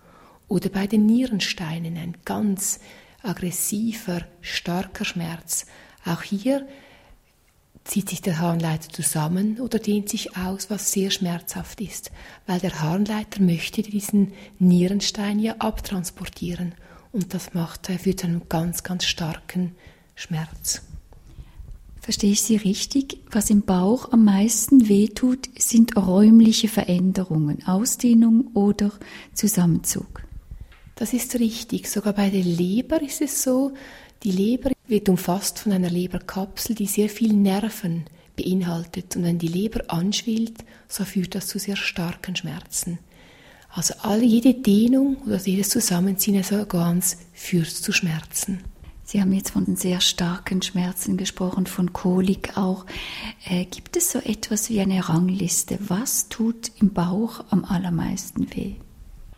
[0.49, 2.81] oder bei den Nierensteinen ein ganz
[3.23, 5.67] aggressiver, starker Schmerz.
[6.05, 6.67] Auch hier
[7.85, 12.13] zieht sich der Harnleiter zusammen oder dehnt sich aus, was sehr schmerzhaft ist,
[12.47, 16.75] weil der Harnleiter möchte diesen Nierenstein ja abtransportieren
[17.13, 19.75] und das macht, er führt zu einem ganz, ganz starken
[20.15, 20.83] Schmerz.
[22.03, 23.18] Verstehe ich Sie richtig?
[23.30, 28.90] Was im Bauch am meisten wehtut, sind räumliche Veränderungen, Ausdehnung oder
[29.34, 30.24] Zusammenzug.
[30.96, 31.88] Das ist richtig.
[31.88, 33.72] Sogar bei der Leber ist es so,
[34.24, 39.14] die Leber wird umfasst von einer Leberkapsel, die sehr viel Nerven beinhaltet.
[39.14, 42.98] Und wenn die Leber anschwillt, so führt das zu sehr starken Schmerzen.
[43.68, 48.72] Also alle, jede Dehnung oder jedes Zusammenziehen des Organs führt zu Schmerzen.
[49.13, 52.87] Sie haben jetzt von sehr starken Schmerzen gesprochen, von Kolik auch.
[53.45, 55.79] Äh, gibt es so etwas wie eine Rangliste?
[55.87, 58.77] Was tut im Bauch am allermeisten weh?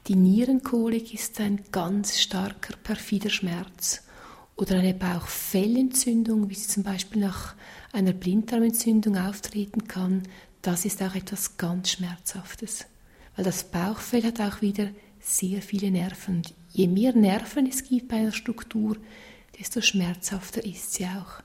[0.07, 4.05] Die Nierenkolik ist ein ganz starker, perfider Schmerz.
[4.55, 7.57] Oder eine Bauchfellentzündung, wie sie zum Beispiel nach
[7.93, 10.23] einer Blinddarmentzündung auftreten kann,
[10.63, 12.87] das ist auch etwas ganz Schmerzhaftes.
[13.35, 16.43] Weil das Bauchfell hat auch wieder sehr viele Nerven.
[16.71, 18.99] Je mehr Nerven es gibt bei einer Struktur,
[19.59, 21.43] desto schmerzhafter ist sie auch.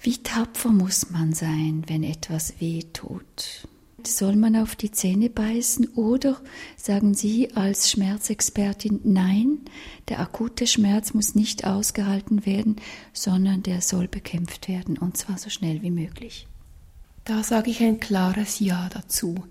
[0.00, 3.68] Wie tapfer muss man sein, wenn etwas weh tut?
[4.04, 6.40] Soll man auf die Zähne beißen oder
[6.76, 9.60] sagen Sie als Schmerzexpertin, nein,
[10.08, 12.76] der akute Schmerz muss nicht ausgehalten werden,
[13.12, 16.48] sondern der soll bekämpft werden und zwar so schnell wie möglich?
[17.24, 19.44] Da sage ich ein klares Ja dazu.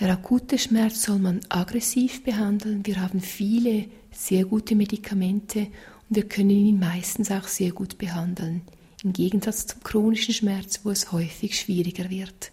[0.00, 2.84] Der akute Schmerz soll man aggressiv behandeln.
[2.84, 5.68] Wir haben viele sehr gute Medikamente
[6.14, 8.62] wir können ihn meistens auch sehr gut behandeln.
[9.02, 12.52] Im Gegensatz zum chronischen Schmerz, wo es häufig schwieriger wird.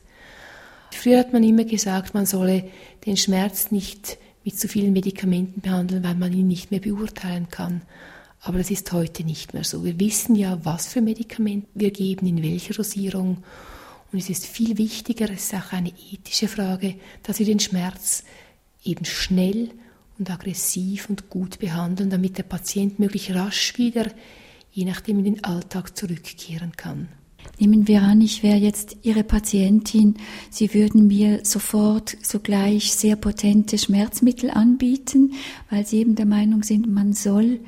[0.91, 2.70] Früher hat man immer gesagt, man solle
[3.05, 7.82] den Schmerz nicht mit zu vielen Medikamenten behandeln, weil man ihn nicht mehr beurteilen kann.
[8.41, 9.84] Aber das ist heute nicht mehr so.
[9.84, 13.43] Wir wissen ja, was für Medikamente wir geben, in welcher Dosierung.
[14.12, 18.24] Und es ist viel wichtiger, es ist auch eine ethische Frage, dass wir den Schmerz
[18.84, 19.70] eben schnell
[20.20, 24.07] und aggressiv und gut behandeln, damit der Patient möglichst rasch wieder,
[24.72, 27.07] je nachdem, in den Alltag zurückkehren kann.
[27.57, 30.15] Nehmen wir an, ich wäre jetzt Ihre Patientin,
[30.49, 35.34] Sie würden mir sofort sogleich sehr potente Schmerzmittel anbieten,
[35.70, 37.61] weil Sie eben der Meinung sind, man soll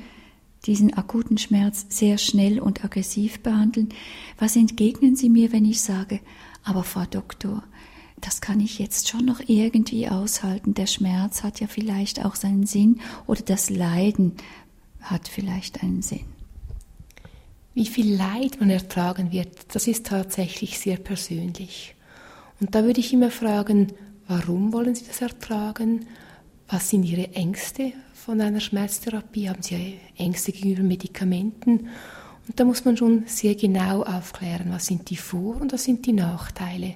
[0.66, 3.88] diesen akuten Schmerz sehr schnell und aggressiv behandeln.
[4.38, 6.20] Was entgegnen Sie mir, wenn ich sage,
[6.64, 7.64] aber Frau Doktor,
[8.22, 10.74] das kann ich jetzt schon noch irgendwie aushalten.
[10.74, 14.36] Der Schmerz hat ja vielleicht auch seinen Sinn oder das Leiden
[15.00, 16.24] hat vielleicht einen Sinn.
[17.74, 21.94] Wie viel Leid man ertragen wird, das ist tatsächlich sehr persönlich.
[22.60, 23.88] Und da würde ich immer fragen,
[24.28, 26.06] warum wollen Sie das ertragen?
[26.68, 29.48] Was sind Ihre Ängste von einer Schmerztherapie?
[29.48, 31.88] Haben Sie Ängste gegenüber Medikamenten?
[32.46, 36.06] Und da muss man schon sehr genau aufklären, was sind die Vor- und was sind
[36.06, 36.94] die Nachteile.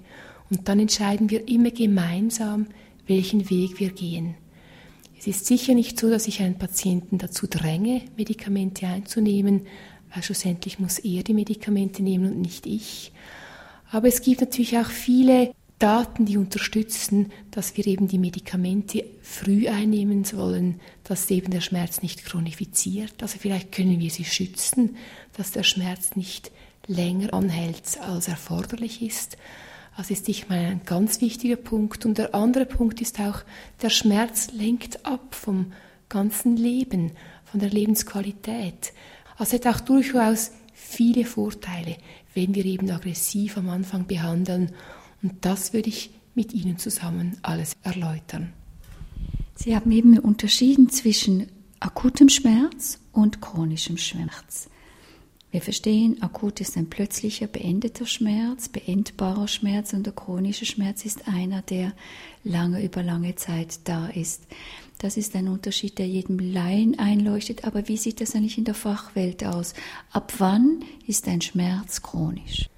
[0.50, 2.66] Und dann entscheiden wir immer gemeinsam,
[3.06, 4.34] welchen Weg wir gehen.
[5.18, 9.66] Es ist sicher nicht so, dass ich einen Patienten dazu dränge, Medikamente einzunehmen,
[10.12, 13.12] weil schlussendlich muss er die Medikamente nehmen und nicht ich.
[13.90, 19.68] Aber es gibt natürlich auch viele Daten, die unterstützen, dass wir eben die Medikamente früh
[19.68, 23.14] einnehmen sollen, dass eben der Schmerz nicht chronifiziert.
[23.20, 24.96] Also vielleicht können wir sie schützen,
[25.36, 26.50] dass der Schmerz nicht
[26.86, 29.36] länger anhält, als erforderlich ist.
[29.96, 32.04] Das ist meine ein ganz wichtiger Punkt.
[32.04, 33.40] Und der andere Punkt ist auch,
[33.82, 35.72] der Schmerz lenkt ab vom
[36.08, 37.12] ganzen Leben,
[37.44, 38.92] von der Lebensqualität.
[39.36, 41.96] Also hat auch durchaus viele Vorteile,
[42.34, 44.72] wenn wir eben aggressiv am Anfang behandeln
[45.22, 48.52] und das würde ich mit Ihnen zusammen alles erläutern.
[49.54, 51.48] Sie haben eben unterschieden zwischen
[51.80, 54.68] akutem Schmerz und chronischem Schmerz.
[55.56, 61.28] Wir verstehen, akut ist ein plötzlicher, beendeter Schmerz, beendbarer Schmerz und der chronische Schmerz ist
[61.28, 61.94] einer, der
[62.44, 64.42] lange über lange Zeit da ist.
[64.98, 68.74] Das ist ein Unterschied, der jedem Laien einleuchtet, aber wie sieht das eigentlich in der
[68.74, 69.72] Fachwelt aus?
[70.12, 72.68] Ab wann ist ein Schmerz chronisch?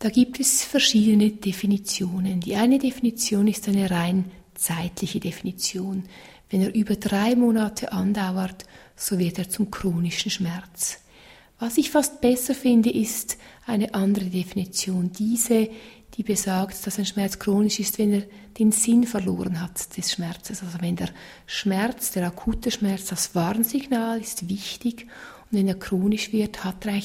[0.00, 2.40] Da gibt es verschiedene Definitionen.
[2.40, 6.02] Die eine Definition ist eine rein zeitliche Definition.
[6.50, 8.64] Wenn er über drei Monate andauert,
[8.96, 11.03] so wird er zum chronischen Schmerz.
[11.64, 15.12] Was ich fast besser finde, ist eine andere Definition.
[15.12, 15.70] Diese,
[16.12, 18.22] die besagt, dass ein Schmerz chronisch ist, wenn er
[18.58, 20.62] den Sinn verloren hat des Schmerzes.
[20.62, 21.08] Also wenn der
[21.46, 25.06] Schmerz, der akute Schmerz, das Warnsignal ist wichtig
[25.50, 27.00] und wenn er chronisch wird, hat er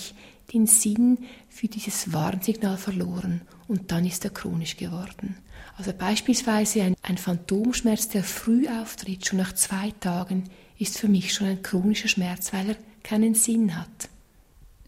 [0.51, 5.37] den Sinn für dieses Warnsignal verloren und dann ist er chronisch geworden.
[5.77, 11.33] Also beispielsweise ein, ein Phantomschmerz, der früh auftritt, schon nach zwei Tagen, ist für mich
[11.33, 14.09] schon ein chronischer Schmerz, weil er keinen Sinn hat.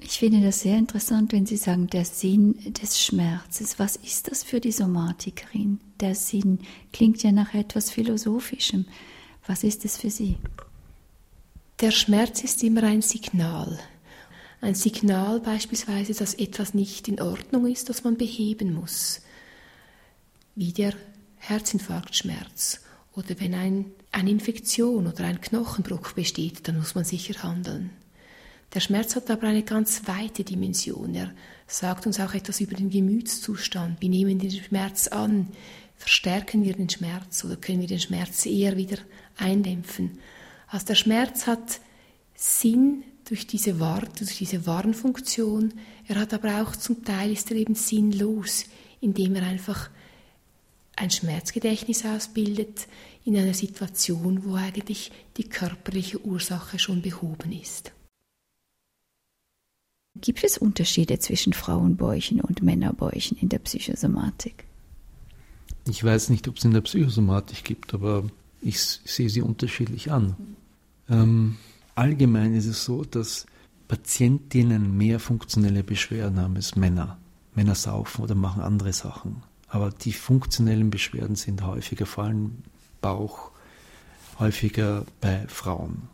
[0.04, 3.80] Ich finde das sehr interessant, wenn Sie sagen, der Sinn des Schmerzes.
[3.80, 5.80] Was ist das für die Somatikerin?
[6.00, 6.60] Der Sinn
[6.92, 8.86] klingt ja nach etwas Philosophischem.
[9.48, 10.38] Was ist es für Sie?
[11.80, 13.80] Der Schmerz ist immer ein Signal
[14.62, 19.22] ein Signal beispielsweise, dass etwas nicht in Ordnung ist, das man beheben muss,
[20.56, 20.94] wie der
[21.38, 22.82] Herzinfarktschmerz
[23.14, 27.90] oder wenn ein, eine Infektion oder ein Knochenbruch besteht, dann muss man sicher handeln.
[28.74, 31.14] Der Schmerz hat aber eine ganz weite Dimension.
[31.14, 31.32] Er
[31.68, 34.02] sagt uns auch etwas über den Gemütszustand.
[34.02, 35.50] Wie nehmen wir den Schmerz an?
[35.98, 38.98] Verstärken wir den Schmerz oder können wir den Schmerz eher wieder
[39.38, 40.20] eindämpfen?
[40.68, 41.82] Also der Schmerz hat
[42.34, 45.74] Sinn durch diese, War durch diese Warnfunktion.
[46.08, 48.66] Er hat aber auch zum Teil ist er eben sinnlos,
[49.02, 49.90] indem er einfach
[50.96, 52.88] ein Schmerzgedächtnis ausbildet
[53.26, 57.92] in einer Situation, wo eigentlich die körperliche Ursache schon behoben ist.
[60.16, 64.66] Gibt es Unterschiede zwischen Frauenbäuchen und Männerbäuchen in der Psychosomatik?
[65.88, 68.26] Ich weiß nicht, ob es in der Psychosomatik gibt, aber
[68.62, 70.36] ich sehe sie unterschiedlich an.
[71.10, 71.58] Ähm,
[71.96, 73.46] allgemein ist es so, dass
[73.88, 77.18] Patientinnen mehr funktionelle Beschwerden haben als Männer.
[77.56, 79.44] Männer saufen oder machen andere Sachen.
[79.68, 82.58] Aber die funktionellen Beschwerden sind häufiger, vor allem
[83.02, 83.52] Bauch,
[84.40, 86.10] häufiger bei Frauen.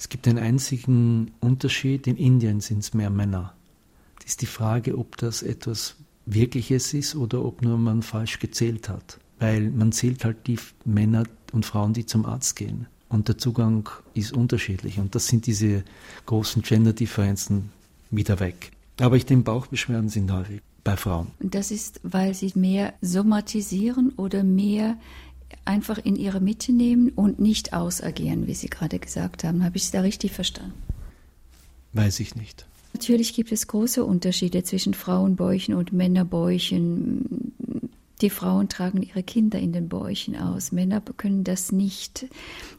[0.00, 3.52] Es gibt einen einzigen Unterschied, in Indien sind es mehr Männer.
[4.16, 5.94] Das ist die Frage, ob das etwas
[6.24, 9.20] Wirkliches ist oder ob nur man falsch gezählt hat.
[9.38, 13.90] Weil man zählt halt die Männer und Frauen, die zum Arzt gehen und der Zugang
[14.14, 14.98] ist unterschiedlich.
[14.98, 15.84] Und das sind diese
[16.24, 17.70] großen Gender-Differenzen
[18.10, 18.70] wieder weg.
[19.00, 21.26] Aber ich denke, Bauchbeschwerden sind häufig bei Frauen.
[21.40, 24.96] Das ist, weil sie mehr somatisieren oder mehr
[25.64, 29.64] einfach in ihre Mitte nehmen und nicht ausagieren, wie Sie gerade gesagt haben.
[29.64, 30.74] Habe ich es da richtig verstanden?
[31.92, 32.66] Weiß ich nicht.
[32.92, 37.52] Natürlich gibt es große Unterschiede zwischen Frauenbäuchen und Männerbäuchen.
[38.20, 40.72] Die Frauen tragen ihre Kinder in den Bäuchen aus.
[40.72, 42.26] Männer können das nicht.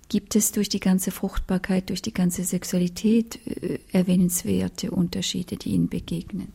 [0.10, 5.88] Gibt es durch die ganze Fruchtbarkeit, durch die ganze Sexualität äh, erwähnenswerte Unterschiede, die ihnen
[5.88, 6.50] begegnen?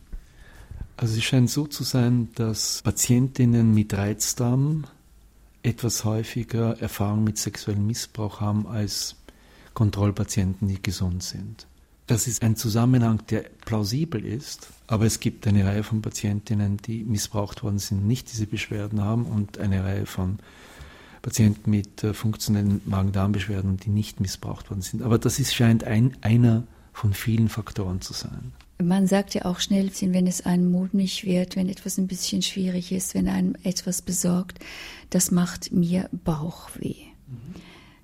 [0.95, 4.85] Also es scheint so zu sein, dass Patientinnen mit Reizdarm
[5.63, 9.15] etwas häufiger Erfahrung mit sexuellem Missbrauch haben als
[9.73, 11.67] Kontrollpatienten, die gesund sind.
[12.07, 17.03] Das ist ein Zusammenhang, der plausibel ist, aber es gibt eine Reihe von Patientinnen, die
[17.03, 20.39] missbraucht worden sind, nicht diese Beschwerden haben und eine Reihe von
[21.21, 25.03] Patienten mit äh, funktionellen Magen-Darm-Beschwerden, die nicht missbraucht worden sind.
[25.03, 28.53] Aber das ist, scheint ein, einer von vielen Faktoren zu sein.
[28.81, 32.91] Man sagt ja auch schnell, wenn es einem mulmig wird, wenn etwas ein bisschen schwierig
[32.91, 34.59] ist, wenn einem etwas besorgt,
[35.09, 36.95] das macht mir Bauchweh.
[37.27, 37.61] Mhm.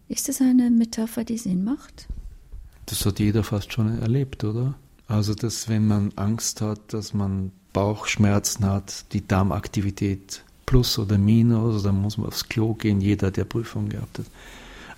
[0.10, 2.08] Ist das eine Metapher, die Sinn macht?
[2.88, 4.74] Das hat jeder fast schon erlebt, oder?
[5.08, 11.84] Also, dass wenn man Angst hat, dass man Bauchschmerzen hat, die Darmaktivität plus oder minus,
[11.84, 14.26] dann muss man aufs Klo gehen, jeder, der Prüfung gehabt hat.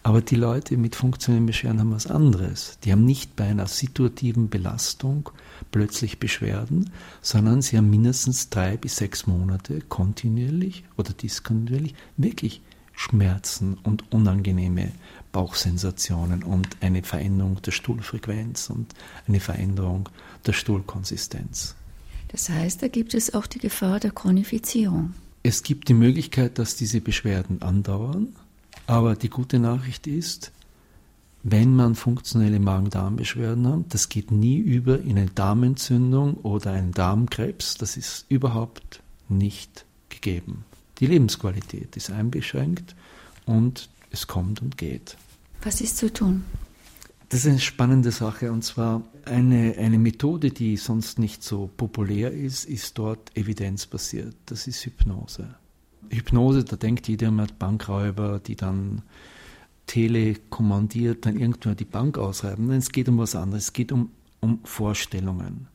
[0.06, 2.78] Aber die Leute mit funktionellen Beschwerden haben was anderes.
[2.84, 5.32] Die haben nicht bei einer situativen Belastung
[5.72, 6.92] plötzlich Beschwerden,
[7.24, 12.62] sondern sie haben mindestens drei bis sechs Monate kontinuierlich oder diskontinuierlich wirklich
[12.94, 14.92] Schmerzen und unangenehme
[15.32, 18.94] Bauchsensationen und eine Veränderung der Stuhlfrequenz und
[19.28, 20.08] eine Veränderung
[20.46, 21.74] der Stuhlkonsistenz.
[22.28, 25.16] Das heißt, da gibt es auch die Gefahr der Chronifizierung.
[25.42, 28.36] Es gibt die Möglichkeit, dass diese Beschwerden andauern,
[28.88, 30.52] aber die gute Nachricht ist,
[31.44, 37.76] wenn man funktionelle Magen-Darm-Beschwerden hat, das geht nie über in eine Darmentzündung oder einen Darmkrebs,
[37.76, 40.66] das ist überhaupt nicht gegeben.
[41.00, 42.96] Die Lebensqualität ist eingeschränkt
[43.46, 45.18] und es kommt und geht.
[45.64, 46.46] Was ist zu tun?
[47.30, 52.32] Das ist eine spannende Sache und zwar eine, eine Methode, die sonst nicht so populär
[52.32, 54.36] ist, ist dort evidenzbasiert.
[54.46, 55.56] Das ist Hypnose.
[56.10, 59.02] Hypnose, da denkt jeder immer Bankräuber, die dann
[59.88, 62.68] telekommandiert dann irgendwann die Bank ausreiben.
[62.68, 63.66] Nein, es geht um was anderes.
[63.66, 65.68] Es geht um, um Vorstellungen,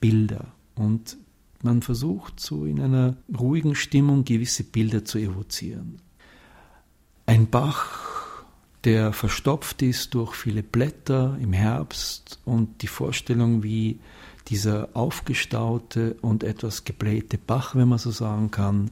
[0.00, 0.46] Bilder.
[0.74, 1.16] Und
[1.62, 5.98] man versucht so in einer ruhigen Stimmung gewisse Bilder zu evozieren.
[7.26, 8.44] Ein Bach,
[8.84, 13.98] der verstopft ist durch viele Blätter im Herbst und die Vorstellung, wie
[14.48, 18.90] dieser aufgestaute und etwas geblähte Bach, wenn man so sagen kann,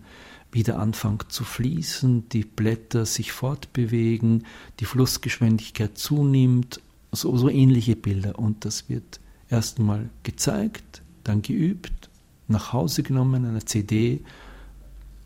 [0.52, 4.44] wieder anfängt zu fließen, die Blätter sich fortbewegen,
[4.80, 6.80] die Flussgeschwindigkeit zunimmt,
[7.10, 8.38] so, so ähnliche Bilder.
[8.38, 12.10] Und das wird erst einmal gezeigt, dann geübt
[12.48, 14.20] nach Hause genommen, eine CD,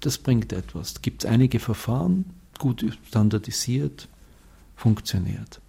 [0.01, 0.93] das bringt etwas.
[0.93, 2.27] Es gibt einige Verfahren,
[2.59, 4.09] gut standardisiert,
[4.77, 5.61] funktioniert.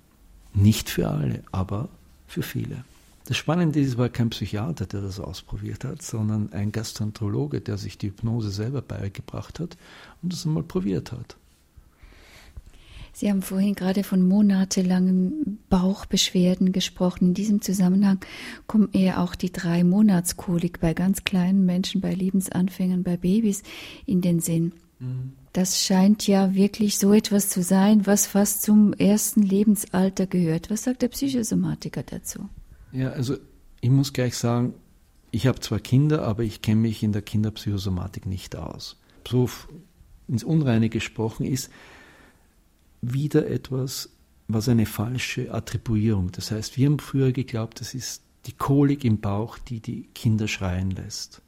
[0.54, 1.90] Nicht für alle, aber
[2.28, 2.84] für viele.
[3.28, 7.78] Das Spannende ist, es war kein Psychiater, der das ausprobiert hat, sondern ein Gastroenterologe, der
[7.78, 9.76] sich die Hypnose selber beigebracht hat
[10.24, 11.36] und das einmal probiert hat.
[13.12, 17.30] Sie haben vorhin gerade von monatelangen Bauchbeschwerden gesprochen.
[17.30, 18.20] In diesem Zusammenhang
[18.66, 23.62] kommt eher auch die drei Monatskolik bei ganz kleinen Menschen, bei Lebensanfängern, bei Babys
[24.06, 24.72] in den Sinn.
[25.00, 25.34] Mhm.
[25.52, 30.70] Das scheint ja wirklich so etwas zu sein, was fast zum ersten Lebensalter gehört.
[30.70, 32.48] Was sagt der Psychosomatiker dazu?
[32.92, 33.38] Ja, also
[33.82, 34.74] ich muss gleich sagen,
[35.32, 38.98] ich habe zwar Kinder, aber ich kenne mich in der Kinderpsychosomatik nicht aus.
[39.28, 39.50] So
[40.28, 41.70] ins Unreine gesprochen ist,
[43.02, 44.10] wieder etwas,
[44.48, 46.32] was eine falsche Attribuierung.
[46.32, 50.48] Das heißt, wir haben früher geglaubt, das ist die Kolik im Bauch, die die Kinder
[50.48, 51.42] schreien lässt.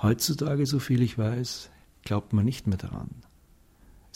[0.00, 1.70] Heutzutage, so viel ich weiß,
[2.02, 3.10] glaubt man nicht mehr daran.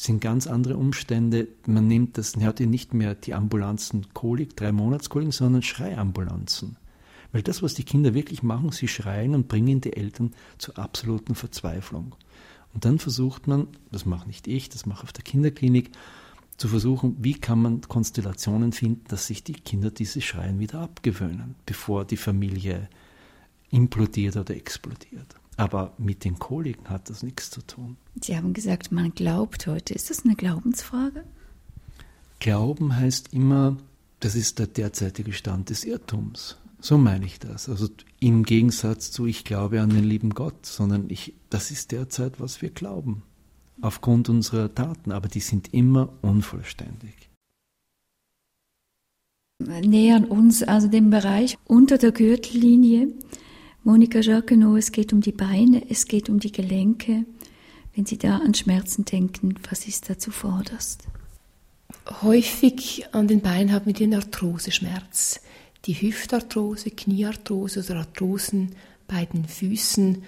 [0.00, 1.46] Sind ganz andere Umstände.
[1.66, 6.78] Man nimmt das, man hat ja nicht mehr die Ambulanzen Kolik, drei Monatskolik, sondern Schreiambulanzen.
[7.32, 11.34] Weil das, was die Kinder wirklich machen, sie schreien und bringen die Eltern zur absoluten
[11.34, 12.14] Verzweiflung.
[12.72, 15.90] Und dann versucht man, das mache nicht ich, das mache auf der Kinderklinik,
[16.56, 21.56] zu versuchen, wie kann man Konstellationen finden, dass sich die Kinder diese Schreien wieder abgewöhnen,
[21.66, 22.88] bevor die Familie
[23.70, 25.39] implodiert oder explodiert.
[25.60, 27.98] Aber mit den Koliken hat das nichts zu tun.
[28.22, 29.92] Sie haben gesagt, man glaubt heute.
[29.92, 31.24] Ist das eine Glaubensfrage?
[32.38, 33.76] Glauben heißt immer,
[34.20, 36.56] das ist der derzeitige Stand des Irrtums.
[36.80, 37.68] So meine ich das.
[37.68, 37.88] Also
[38.20, 42.62] im Gegensatz zu ich glaube an den lieben Gott, sondern ich, das ist derzeit, was
[42.62, 43.22] wir glauben.
[43.82, 47.28] Aufgrund unserer Taten, aber die sind immer unvollständig.
[49.58, 53.08] Nähern uns also dem Bereich unter der Gürtellinie.
[53.82, 57.24] Monika Jacquenot, es geht um die Beine, es geht um die Gelenke.
[57.94, 61.04] Wenn Sie da an Schmerzen denken, was ist da zuvorderst?
[62.22, 65.40] Häufig an den Beinen haben wir den Arthroseschmerz
[65.86, 68.74] die Hüftarthrose, Kniearthrose oder Arthrosen
[69.08, 70.22] bei den Füßen.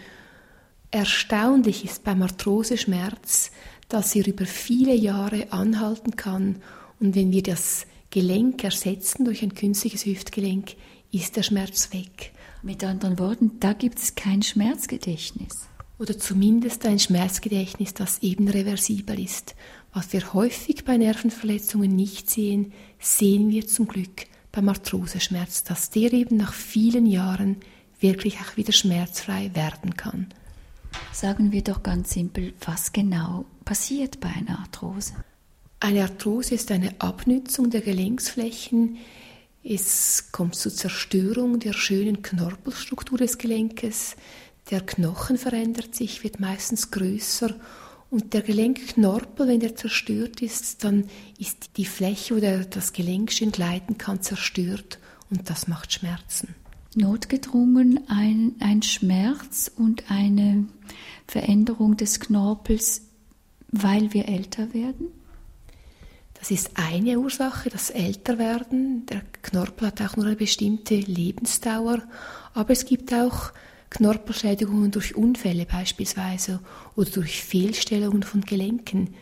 [0.91, 3.51] Erstaunlich ist beim Arthroseschmerz,
[3.89, 6.63] dass er über viele Jahre anhalten kann
[7.01, 10.75] und wenn wir das Gelenk ersetzen durch ein künstliches Hüftgelenk,
[11.13, 12.33] ist der Schmerz weg.
[12.65, 15.69] Mit anderen Worten, da gibt es kein Schmerzgedächtnis.
[15.99, 19.57] Oder zumindest ein Schmerzgedächtnis, das eben reversibel ist.
[19.93, 26.13] Was wir häufig bei Nervenverletzungen nicht sehen, sehen wir zum Glück beim Arthroseschmerz, dass der
[26.13, 27.57] eben nach vielen Jahren
[27.99, 30.29] wirklich auch wieder schmerzfrei werden kann.
[31.13, 35.15] Sagen wir doch ganz simpel, was genau passiert bei einer Arthrose?
[35.81, 38.99] Eine Arthrose ist eine Abnützung der Gelenksflächen,
[39.65, 44.17] Es kommt zur Zerstörung der schönen Knorpelstruktur des Gelenkes.
[44.71, 47.55] Der Knochen verändert sich, wird meistens größer
[48.13, 51.07] und der Gelenkknorpel, wenn der zerstört ist, dann
[51.39, 54.99] ist die Fläche, wo der, das Gelenk schön gleiten kann, zerstört
[55.31, 56.55] und das macht Schmerzen.
[56.95, 60.67] Notgedrungen ein, ein Schmerz und eine
[61.27, 63.01] Veränderung des Knorpels,
[63.69, 65.07] weil wir älter werden?
[66.43, 69.07] Das ist eine Ursache, das Älterwerden.
[69.07, 72.03] Der Knorpel hat auch nur eine bestimmte Lebensdauer,
[72.53, 73.53] aber es gibt auch
[73.91, 76.59] Knorpelschädigungen durch Unfälle beispielsweise
[76.97, 79.15] oder durch Fehlstellungen von Gelenken.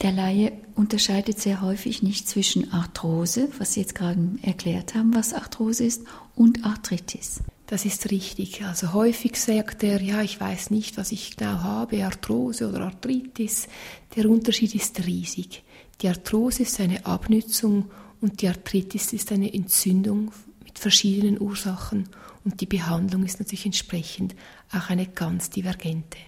[0.00, 5.34] Der Laie unterscheidet sehr häufig nicht zwischen Arthrose, was Sie jetzt gerade erklärt haben, was
[5.34, 6.04] Arthrose ist,
[6.36, 7.42] und Arthritis.
[7.66, 8.64] Das ist richtig.
[8.64, 13.68] Also häufig sagt er, ja, ich weiß nicht, was ich genau habe, Arthrose oder Arthritis.
[14.14, 15.62] Der Unterschied ist riesig.
[16.02, 17.90] Die Arthrose ist eine Abnützung
[18.20, 20.30] und die Arthritis ist eine Entzündung
[20.64, 22.08] mit verschiedenen Ursachen
[22.44, 24.34] und die Behandlung ist natürlich entsprechend
[24.72, 26.18] auch eine ganz divergente.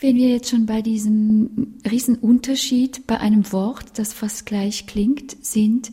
[0.00, 5.92] Wenn wir jetzt schon bei diesem Riesenunterschied bei einem Wort, das fast gleich klingt, sind,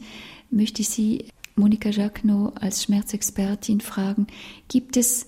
[0.50, 1.26] möchte ich Sie,
[1.56, 4.28] Monika Jacquenot, als Schmerzexpertin fragen,
[4.68, 5.28] gibt es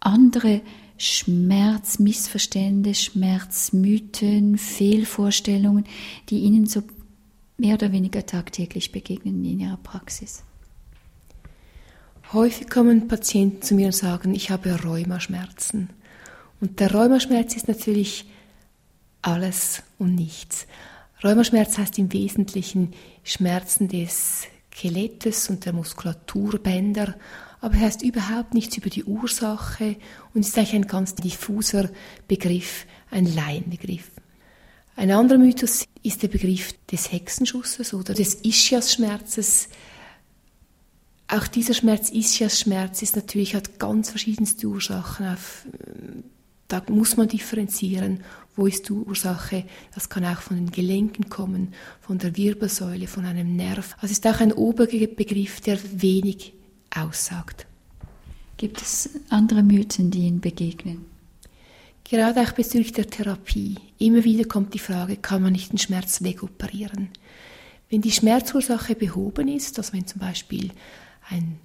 [0.00, 0.62] andere
[1.04, 5.84] Schmerzmissverstände, Schmerzmythen, Fehlvorstellungen,
[6.30, 6.82] die Ihnen so
[7.58, 10.44] mehr oder weniger tagtäglich begegnen in Ihrer Praxis?
[12.32, 15.90] Häufig kommen Patienten zu mir und sagen, ich habe Rheumaschmerzen.
[16.60, 18.24] Und der Rheumaschmerz ist natürlich
[19.20, 20.66] alles und nichts.
[21.22, 22.94] Rheumaschmerz heißt im Wesentlichen
[23.24, 27.14] Schmerzen des Skelettes und der Muskulaturbänder,
[27.64, 29.96] aber heißt überhaupt nichts über die Ursache
[30.34, 31.88] und ist eigentlich ein ganz diffuser
[32.28, 34.10] Begriff, ein Laienbegriff.
[34.96, 39.70] Ein anderer Mythos ist der Begriff des Hexenschusses oder des Ischias-Schmerzes.
[41.26, 45.26] Auch dieser Schmerz, Ischias-Schmerz, ist natürlich, hat ganz verschiedenste Ursachen.
[45.26, 45.66] Auf,
[46.68, 48.24] da muss man differenzieren.
[48.56, 49.64] Wo ist die Ursache?
[49.94, 53.96] Das kann auch von den Gelenken kommen, von der Wirbelsäule, von einem Nerv.
[54.02, 56.52] Also ist auch ein Oberbegriff, der wenig
[56.96, 57.66] aussagt.
[58.56, 61.04] Gibt es andere Mythen, die Ihnen begegnen?
[62.04, 63.76] Gerade auch bezüglich der Therapie.
[63.98, 67.08] Immer wieder kommt die Frage, kann man nicht den Schmerz wegoperieren?
[67.90, 70.70] Wenn die Schmerzursache behoben ist, also wenn zum Beispiel
[71.30, 71.58] ein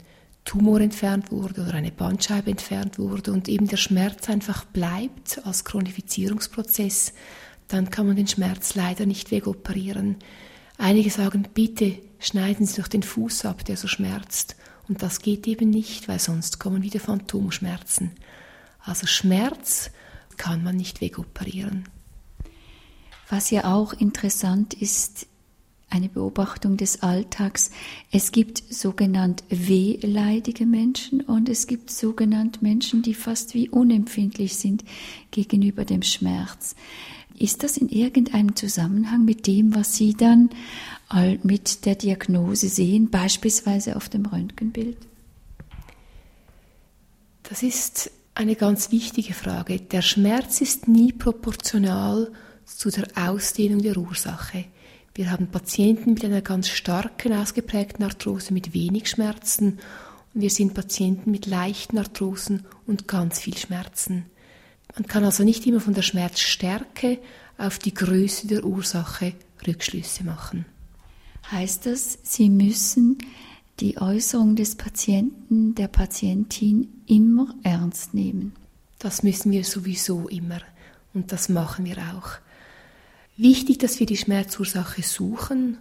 [0.46, 5.66] Tumor entfernt wurde oder eine Bandscheibe entfernt wurde und eben der Schmerz einfach bleibt als
[5.66, 7.14] Chronifizierungsprozess,
[7.68, 10.16] dann kann man den Schmerz leider nicht wegoperieren.
[10.78, 14.56] Einige sagen, bitte schneiden Sie doch den Fuß ab, der so schmerzt.
[14.90, 18.12] Und das geht eben nicht, weil sonst kommen wieder Phantomschmerzen.
[18.80, 19.92] Also Schmerz
[20.38, 21.88] kann man nicht wegoperieren.
[23.30, 25.28] Was ja auch interessant ist,
[25.90, 27.72] eine Beobachtung des Alltags.
[28.12, 34.84] Es gibt sogenannt wehleidige Menschen und es gibt sogenannt Menschen, die fast wie unempfindlich sind
[35.32, 36.76] gegenüber dem Schmerz.
[37.38, 40.50] Ist das in irgendeinem Zusammenhang mit dem, was Sie dann
[41.44, 44.98] mit der Diagnose sehen, beispielsweise auf dem Röntgenbild?
[47.44, 49.80] Das ist eine ganz wichtige Frage.
[49.80, 52.32] Der Schmerz ist nie proportional
[52.66, 54.66] zu der Ausdehnung der Ursache.
[55.16, 59.80] Wir haben Patienten mit einer ganz starken, ausgeprägten Arthrose mit wenig Schmerzen
[60.34, 64.26] und wir sind Patienten mit leichten Arthrosen und ganz viel Schmerzen.
[64.96, 67.18] Man kann also nicht immer von der Schmerzstärke
[67.58, 69.34] auf die Größe der Ursache
[69.68, 70.66] Rückschlüsse machen.
[71.52, 73.18] Heißt das, Sie müssen
[73.80, 78.54] die Äußerung des Patienten, der Patientin immer ernst nehmen?
[79.00, 80.60] Das müssen wir sowieso immer
[81.16, 82.34] und das machen wir auch.
[83.36, 85.80] Wichtig, dass wir die Schmerzursache suchen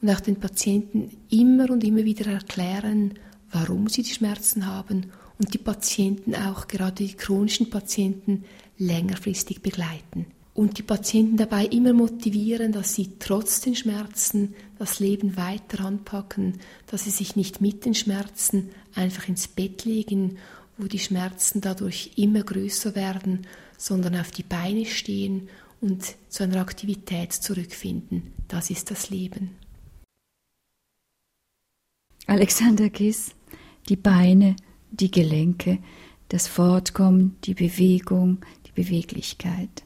[0.00, 3.14] und auch den Patienten immer und immer wieder erklären,
[3.50, 8.44] warum sie die Schmerzen haben und die Patienten auch, gerade die chronischen Patienten,
[8.78, 10.26] längerfristig begleiten.
[10.52, 16.58] Und die Patienten dabei immer motivieren, dass sie trotz den Schmerzen das Leben weiter anpacken,
[16.86, 20.38] dass sie sich nicht mit den Schmerzen einfach ins Bett legen,
[20.76, 23.46] wo die Schmerzen dadurch immer größer werden,
[23.78, 25.48] sondern auf die Beine stehen
[25.80, 28.32] und zu einer Aktivität zurückfinden.
[28.48, 29.50] Das ist das Leben.
[32.26, 33.34] Alexander Kiss,
[33.88, 34.56] die Beine,
[34.90, 35.78] die Gelenke,
[36.28, 39.84] das Fortkommen, die Bewegung, die Beweglichkeit.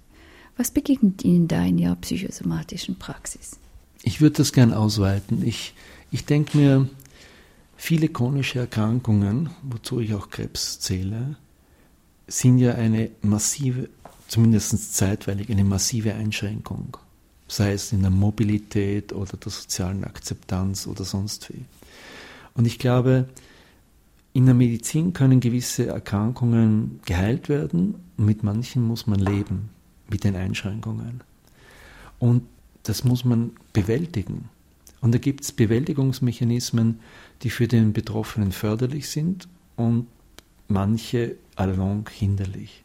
[0.56, 3.58] Was begegnet Ihnen da in Ihrer psychosomatischen Praxis?
[4.02, 5.46] Ich würde das gern ausweiten.
[5.46, 5.74] Ich,
[6.10, 6.88] ich denke mir,
[7.76, 11.36] viele chronische Erkrankungen, wozu ich auch Krebs zähle,
[12.26, 13.88] sind ja eine massive
[14.28, 16.96] zumindest zeitweilig eine massive Einschränkung,
[17.48, 21.64] sei es in der Mobilität oder der sozialen Akzeptanz oder sonst wie.
[22.54, 23.28] Und ich glaube,
[24.32, 29.70] in der Medizin können gewisse Erkrankungen geheilt werden mit manchen muss man leben,
[30.08, 31.22] mit den Einschränkungen.
[32.18, 32.42] Und
[32.84, 34.48] das muss man bewältigen.
[35.00, 37.00] Und da gibt es Bewältigungsmechanismen,
[37.42, 40.06] die für den Betroffenen förderlich sind und
[40.68, 42.82] manche allalong hinderlich.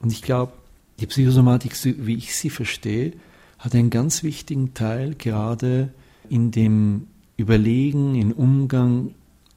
[0.00, 0.52] Und ich glaube,
[1.00, 3.12] die Psychosomatik, wie ich sie verstehe,
[3.58, 5.92] hat einen ganz wichtigen Teil gerade
[6.28, 9.14] in dem Überlegen, im Umgang,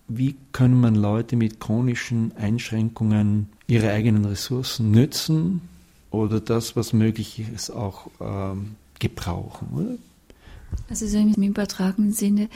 [0.08, 5.62] wie können man Leute mit chronischen Einschränkungen ihre eigenen Ressourcen nützen
[6.18, 9.96] oder das, was möglich ist, auch ähm, gebrauchen, oder?
[10.90, 12.50] Also so im übertragenen Sinne,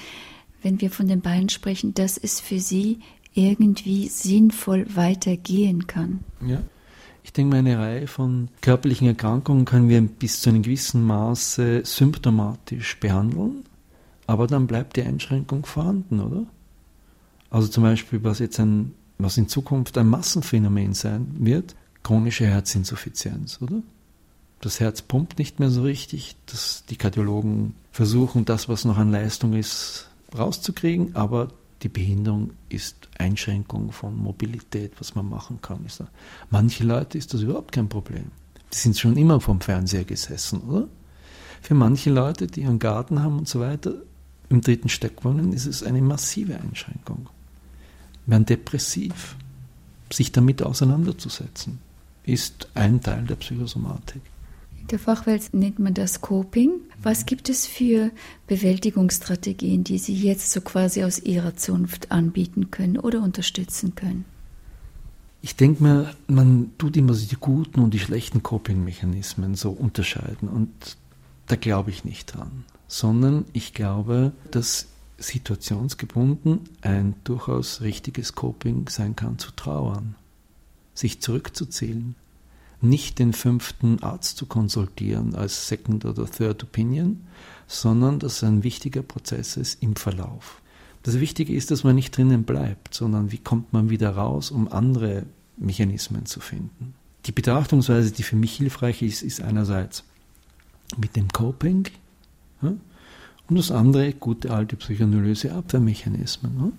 [0.62, 3.00] wenn wir von den Beinen sprechen, dass es für sie
[3.34, 6.20] irgendwie sinnvoll weitergehen kann.
[6.46, 6.62] Ja.
[7.24, 13.00] Ich denke, eine Reihe von körperlichen Erkrankungen können wir bis zu einem gewissen Maße symptomatisch
[13.00, 13.64] behandeln,
[14.26, 16.46] aber dann bleibt die Einschränkung vorhanden, oder?
[17.52, 23.60] Also zum Beispiel, was jetzt ein, was in Zukunft ein Massenphänomen sein wird, chronische Herzinsuffizienz,
[23.62, 23.82] oder?
[24.60, 29.12] Das Herz pumpt nicht mehr so richtig, dass die Kardiologen versuchen, das, was noch an
[29.12, 31.50] Leistung ist, rauszukriegen, aber
[31.82, 35.86] die Behinderung ist Einschränkung von Mobilität, was man machen kann.
[36.52, 38.26] Manche Leute ist das überhaupt kein Problem.
[38.72, 40.88] Die sind schon immer vom Fernseher gesessen, oder?
[41.62, 43.94] Für manche Leute, die einen Garten haben und so weiter,
[44.50, 47.30] im dritten Steck wohnen, ist es eine massive Einschränkung.
[48.26, 49.36] Werden depressiv.
[50.12, 51.80] Sich damit auseinanderzusetzen,
[52.24, 54.22] ist ein Teil der Psychosomatik.
[54.80, 56.72] In der Fachwelt nennt man das Coping.
[57.02, 58.12] Was gibt es für
[58.48, 64.26] Bewältigungsstrategien, die Sie jetzt so quasi aus Ihrer Zunft anbieten können oder unterstützen können?
[65.42, 70.98] Ich denke mir, man tut immer die guten und die schlechten Coping-Mechanismen so unterscheiden und
[71.48, 79.16] da glaube ich nicht dran, sondern ich glaube, dass situationsgebunden ein durchaus richtiges Coping sein
[79.16, 80.16] kann, zu trauern,
[80.94, 82.16] sich zurückzuzählen,
[82.82, 87.22] nicht den fünften Arzt zu konsultieren als Second oder Third Opinion,
[87.68, 90.62] sondern dass ein wichtiger Prozess ist im Verlauf.
[91.04, 94.72] Das Wichtige ist, dass man nicht drinnen bleibt, sondern wie kommt man wieder raus, um
[94.72, 95.26] andere
[95.58, 96.94] Mechanismen zu finden.
[97.26, 100.04] Die Betrachtungsweise, die für mich hilfreich ist, ist einerseits
[100.98, 101.88] mit dem Coping
[102.62, 102.74] ja,
[103.50, 106.54] und das andere gute alte psychoanalyse Abwehrmechanismen.
[106.58, 106.72] Ja.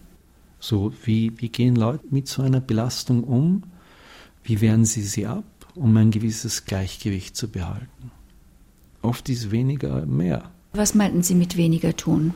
[0.59, 3.63] So, wie, wie gehen Leute mit so einer Belastung um?
[4.45, 5.45] Wie wehren sie sie ab?
[5.75, 8.11] um ein gewisses Gleichgewicht zu behalten.
[9.01, 10.51] Oft ist weniger mehr.
[10.73, 12.35] Was meinten Sie mit weniger tun?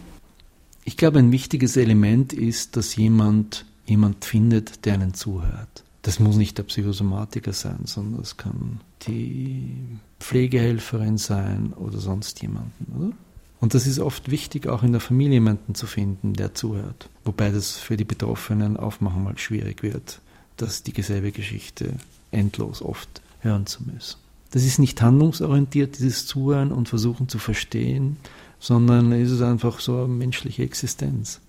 [0.85, 5.85] Ich glaube, ein wichtiges Element ist, dass jemand jemand findet, der einen zuhört.
[6.03, 12.93] Das muss nicht der Psychosomatiker sein, sondern es kann die Pflegehelferin sein oder sonst jemanden,
[12.97, 13.13] oder?
[13.59, 17.09] Und das ist oft wichtig, auch in der Familie jemanden zu finden, der zuhört.
[17.25, 20.21] Wobei das für die Betroffenen auch manchmal schwierig wird,
[20.57, 21.95] dass die dieselbe Geschichte
[22.31, 24.19] endlos oft hören zu müssen.
[24.51, 28.17] Das ist nicht handlungsorientiert, dieses Zuhören und Versuchen zu verstehen,
[28.59, 31.41] sondern es ist einfach so eine menschliche Existenz.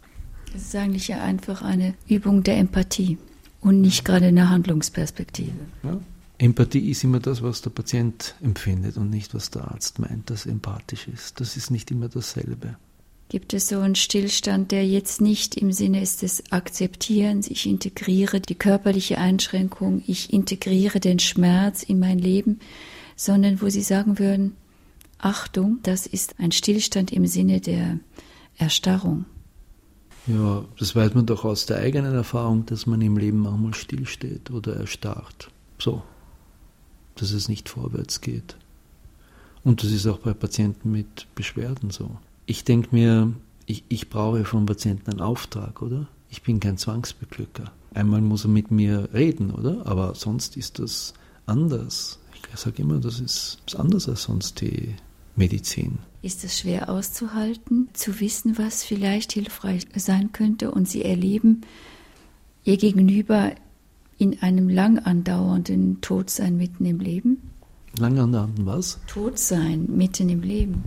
[0.55, 3.17] Es ist eigentlich ja einfach eine Übung der Empathie
[3.61, 5.51] und nicht gerade eine Handlungsperspektive.
[5.83, 5.99] Ja.
[6.39, 10.45] Empathie ist immer das, was der Patient empfindet und nicht, was der Arzt meint, dass
[10.45, 11.39] empathisch ist.
[11.39, 12.75] Das ist nicht immer dasselbe.
[13.29, 18.39] Gibt es so einen Stillstand, der jetzt nicht im Sinne ist des Akzeptierens, ich integriere
[18.39, 22.59] die körperliche Einschränkung, ich integriere den Schmerz in mein Leben,
[23.17, 24.55] sondern wo Sie sagen würden,
[25.17, 27.99] Achtung, das ist ein Stillstand im Sinne der
[28.57, 29.25] Erstarrung.
[30.27, 34.51] Ja, das weiß man doch aus der eigenen Erfahrung, dass man im Leben manchmal stillsteht
[34.51, 35.49] oder erstarrt.
[35.79, 36.01] So,
[37.15, 38.55] dass es nicht vorwärts geht.
[39.63, 42.17] Und das ist auch bei Patienten mit Beschwerden so
[42.47, 43.33] ich denke mir,
[43.67, 46.07] ich, ich brauche vom Patienten einen Auftrag, oder?
[46.29, 47.71] Ich bin kein Zwangsbeglücker.
[47.93, 49.85] Einmal muss er mit mir reden, oder?
[49.85, 51.13] Aber sonst ist das
[51.45, 52.19] anders.
[52.33, 54.95] Ich sage immer, das ist anders als sonst die
[55.35, 55.99] Medizin.
[56.21, 61.61] Ist es schwer auszuhalten, zu wissen, was vielleicht hilfreich sein könnte und Sie erleben
[62.63, 63.51] Ihr Gegenüber
[64.17, 67.51] in einem lang andauernden Todsein mitten im Leben?
[67.97, 68.99] Lang andauernden was?
[69.07, 70.83] Todsein mitten im Leben.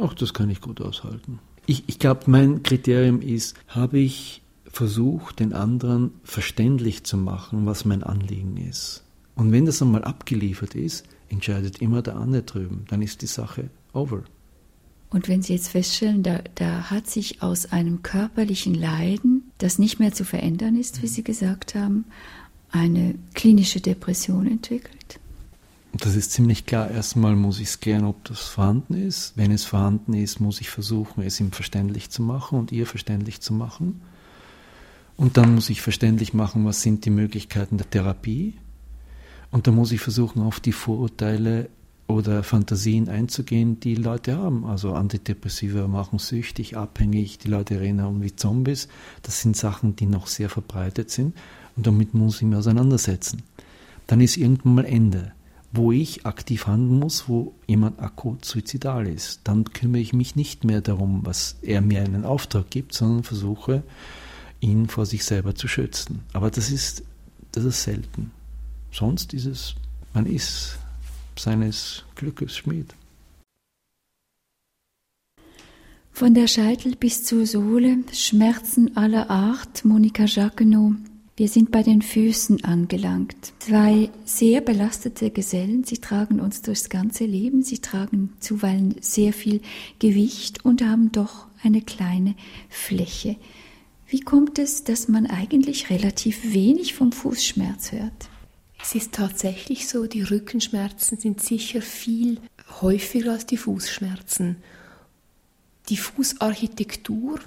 [0.00, 1.38] Ach, das kann ich gut aushalten.
[1.66, 7.84] Ich, ich glaube, mein Kriterium ist, habe ich versucht, den anderen verständlich zu machen, was
[7.84, 9.04] mein Anliegen ist.
[9.34, 12.84] Und wenn das einmal abgeliefert ist, entscheidet immer der andere drüben.
[12.88, 14.24] Dann ist die Sache over.
[15.10, 19.98] Und wenn Sie jetzt feststellen, da, da hat sich aus einem körperlichen Leiden, das nicht
[19.98, 22.04] mehr zu verändern ist, wie Sie gesagt haben,
[22.70, 25.19] eine klinische Depression entwickelt?
[25.92, 26.90] Das ist ziemlich klar.
[26.90, 29.32] Erstmal muss ich scannen, ob das vorhanden ist.
[29.36, 33.40] Wenn es vorhanden ist, muss ich versuchen, es ihm verständlich zu machen und ihr verständlich
[33.40, 34.00] zu machen.
[35.16, 38.54] Und dann muss ich verständlich machen, was sind die Möglichkeiten der Therapie.
[39.50, 41.68] Und dann muss ich versuchen, auf die Vorurteile
[42.06, 44.64] oder Fantasien einzugehen, die Leute haben.
[44.64, 48.88] Also Antidepressiva machen süchtig, abhängig, die Leute rennen um wie Zombies.
[49.22, 51.36] Das sind Sachen, die noch sehr verbreitet sind
[51.76, 53.42] und damit muss ich mich auseinandersetzen.
[54.06, 55.32] Dann ist irgendwann mal Ende,
[55.72, 59.40] wo ich aktiv handeln muss, wo jemand akut suizidal ist.
[59.44, 63.82] Dann kümmere ich mich nicht mehr darum, was er mir einen Auftrag gibt, sondern versuche,
[64.60, 66.22] ihn vor sich selber zu schützen.
[66.32, 67.04] Aber das ist,
[67.52, 68.32] das ist selten.
[68.92, 69.74] Sonst ist es,
[70.12, 70.78] man ist
[71.38, 72.94] seines Glückes Schmied.
[76.12, 81.09] Von der Scheitel bis zur Sohle, Schmerzen aller Art, Monika Jacquenot.
[81.40, 83.54] Wir sind bei den Füßen angelangt.
[83.60, 89.62] Zwei sehr belastete Gesellen, sie tragen uns durchs ganze Leben, sie tragen zuweilen sehr viel
[90.00, 92.34] Gewicht und haben doch eine kleine
[92.68, 93.36] Fläche.
[94.06, 98.28] Wie kommt es, dass man eigentlich relativ wenig vom Fußschmerz hört?
[98.82, 102.38] Es ist tatsächlich so, die Rückenschmerzen sind sicher viel
[102.82, 104.56] häufiger als die Fußschmerzen.
[105.88, 107.40] Die Fußarchitektur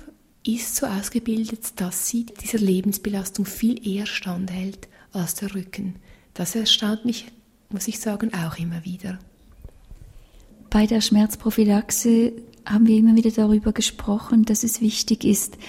[0.46, 5.96] ist so ausgebildet, dass sie dieser Lebensbelastung viel eher standhält als der Rücken.
[6.34, 7.28] Das erstaunt mich,
[7.70, 9.20] muss ich sagen, auch immer wieder.
[10.74, 12.34] Bei der Schmerzprophylaxe
[12.66, 15.60] haben wir immer wieder darüber gesprochen, dass es wichtig ist,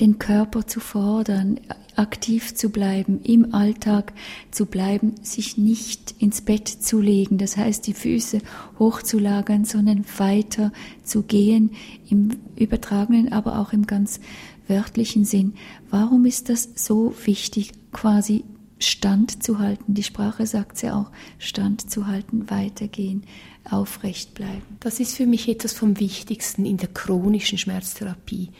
[0.00, 1.60] den Körper zu fordern,
[1.96, 4.14] aktiv zu bleiben, im Alltag
[4.50, 8.38] zu bleiben, sich nicht ins Bett zu legen, das heißt die Füße
[8.78, 11.72] hochzulagern, sondern weiter zu gehen,
[12.08, 14.18] im übertragenen, aber auch im ganz
[14.66, 15.52] wörtlichen Sinn.
[15.90, 18.44] Warum ist das so wichtig, quasi
[18.86, 19.94] Stand zu halten?
[19.94, 23.24] Die Sprache sagt ja auch, Stand zu halten, weitergehen,
[23.68, 24.62] aufrecht bleiben.
[24.80, 28.50] Das ist für mich etwas vom Wichtigsten in der chronischen Schmerztherapie,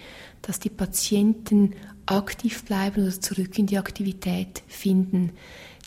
[0.42, 1.74] dass die Patienten
[2.06, 5.32] aktiv bleiben oder zurück in die Aktivität finden.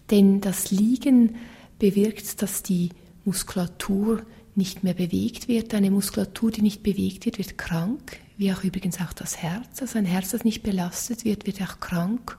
[0.09, 1.35] Denn das Liegen
[1.79, 2.89] bewirkt, dass die
[3.25, 4.23] Muskulatur
[4.55, 5.73] nicht mehr bewegt wird.
[5.73, 9.81] Eine Muskulatur, die nicht bewegt wird, wird krank, wie auch übrigens auch das Herz.
[9.81, 12.37] Also ein Herz, das nicht belastet wird, wird auch krank.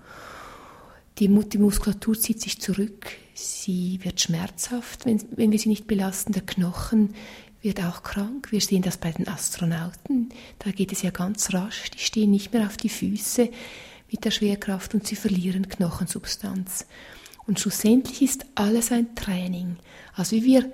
[1.19, 6.33] Die, Muskulatur zieht sich zurück, sie wird schmerzhaft, wenn, wenn wir sie nicht belasten.
[6.33, 7.15] Der Knochen
[7.61, 8.53] wird auch krank.
[8.53, 10.29] Wir sehen das bei den Astronauten.
[10.61, 11.91] Da geht es ja ganz rasch.
[11.91, 13.51] Die stehen nicht mehr auf die Füße
[14.11, 16.87] mit der Schwerkraft und sie verlieren Knochensubstanz.
[17.47, 19.77] Und schlussendlich ist alles ein Training.
[20.15, 20.73] Also wie wir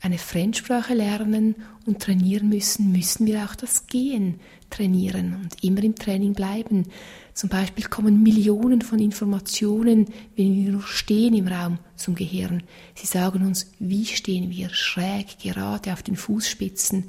[0.00, 4.40] eine Fremdsprache lernen und trainieren müssen, müssen wir auch das Gehen
[4.70, 6.86] trainieren und immer im Training bleiben.
[7.34, 10.06] Zum Beispiel kommen Millionen von Informationen,
[10.36, 12.62] wenn wir nur stehen im Raum, zum Gehirn.
[12.94, 17.04] Sie sagen uns, wie stehen wir, schräg, gerade auf den Fußspitzen.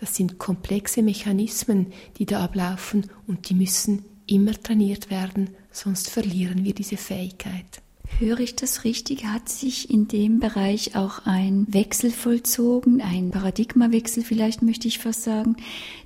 [0.00, 6.64] Das sind komplexe Mechanismen, die da ablaufen und die müssen immer trainiert werden, sonst verlieren
[6.64, 7.82] wir diese Fähigkeit.
[8.18, 9.24] Höre ich das richtig?
[9.24, 15.24] Hat sich in dem Bereich auch ein Wechsel vollzogen, ein Paradigmawechsel vielleicht möchte ich fast
[15.24, 15.56] sagen,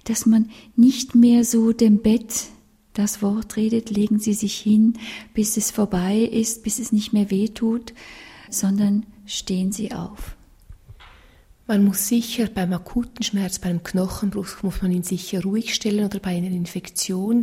[0.05, 2.47] dass man nicht mehr so dem Bett
[2.99, 4.95] das Wort redet, legen Sie sich hin,
[5.33, 7.95] bis es vorbei ist, bis es nicht mehr weh tut,
[8.51, 10.37] sondern stehen Sie auf.
[11.69, 16.19] Man muss sicher beim akuten Schmerz, beim Knochenbruch, muss man ihn sicher ruhig stellen oder
[16.19, 17.43] bei einer Infektion,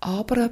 [0.00, 0.50] aber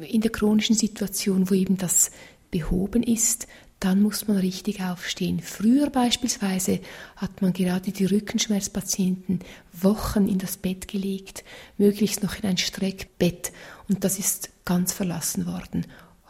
[0.00, 2.10] in der chronischen Situation, wo eben das
[2.50, 3.46] behoben ist,
[3.80, 5.40] dann muss man richtig aufstehen.
[5.40, 6.80] Früher beispielsweise
[7.16, 9.40] hat man gerade die Rückenschmerzpatienten
[9.72, 11.44] Wochen in das Bett gelegt,
[11.76, 13.52] möglichst noch in ein Streckbett
[13.88, 15.86] und das ist ganz verlassen worden.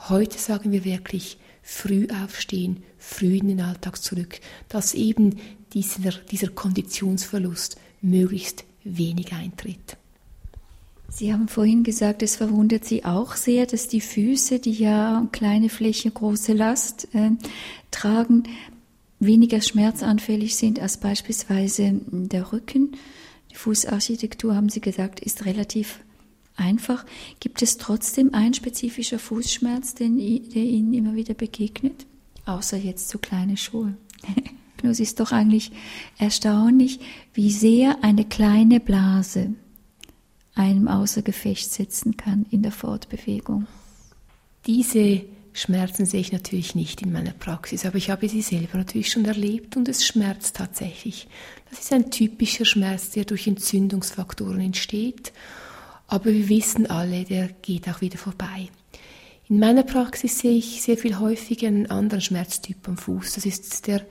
[0.09, 5.40] Heute sagen wir wirklich früh aufstehen, früh in den Alltag zurück, dass eben
[5.72, 9.96] dieser, dieser Konditionsverlust möglichst wenig eintritt.
[11.11, 15.71] Sie haben vorhin gesagt, es verwundert Sie auch sehr, dass die Füße, die ja kleine
[15.71, 17.30] Fläche, große Last äh,
[17.91, 18.43] tragen,
[19.18, 22.93] weniger schmerzanfällig sind als beispielsweise der Rücken.
[23.51, 26.01] Die Fußarchitektur, haben Sie gesagt, ist relativ
[26.57, 27.07] einfach.
[27.41, 32.07] Gibt es trotzdem ein spezifischer Fußschmerz, den, der Ihnen immer wieder begegnet?
[32.45, 33.97] Außer jetzt so kleine Schuhe.
[34.83, 35.72] es ist doch eigentlich
[36.18, 37.01] erstaunlich,
[37.33, 39.55] wie sehr eine kleine Blase
[40.59, 43.67] einem außer Gefecht setzen kann in der Fortbewegung.
[44.67, 45.22] Diese
[45.53, 49.25] Schmerzen sehe ich natürlich nicht in meiner Praxis, aber ich habe sie selber natürlich schon
[49.25, 51.29] erlebt und es schmerzt tatsächlich.
[51.71, 55.33] Das ist ein typischer Schmerz, der durch Entzündungsfaktoren entsteht,
[56.07, 58.68] aber wir wissen alle, der geht auch wieder vorbei.
[59.49, 63.35] In meiner Praxis sehe ich sehr viel häufiger einen anderen Schmerztyp am Fuß.
[63.35, 64.05] Das ist der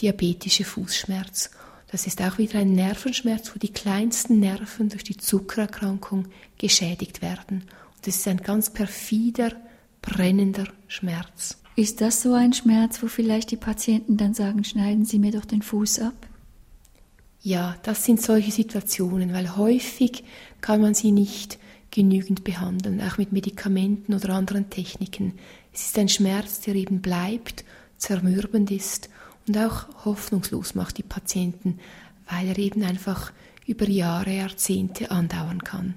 [0.00, 1.50] diabetische Fußschmerz.
[1.90, 6.28] Das ist auch wieder ein Nervenschmerz, wo die kleinsten Nerven durch die Zuckererkrankung
[6.58, 7.64] geschädigt werden.
[8.02, 9.52] Das ist ein ganz perfider,
[10.02, 11.58] brennender Schmerz.
[11.76, 15.44] Ist das so ein Schmerz, wo vielleicht die Patienten dann sagen, schneiden Sie mir doch
[15.44, 16.26] den Fuß ab?
[17.40, 20.24] Ja, das sind solche Situationen, weil häufig
[20.60, 21.58] kann man sie nicht
[21.90, 25.34] genügend behandeln, auch mit Medikamenten oder anderen Techniken.
[25.72, 27.64] Es ist ein Schmerz, der eben bleibt,
[27.96, 29.08] zermürbend ist
[29.48, 31.78] und auch hoffnungslos macht die Patienten,
[32.30, 33.32] weil er eben einfach
[33.66, 35.94] über Jahre, Jahrzehnte andauern kann.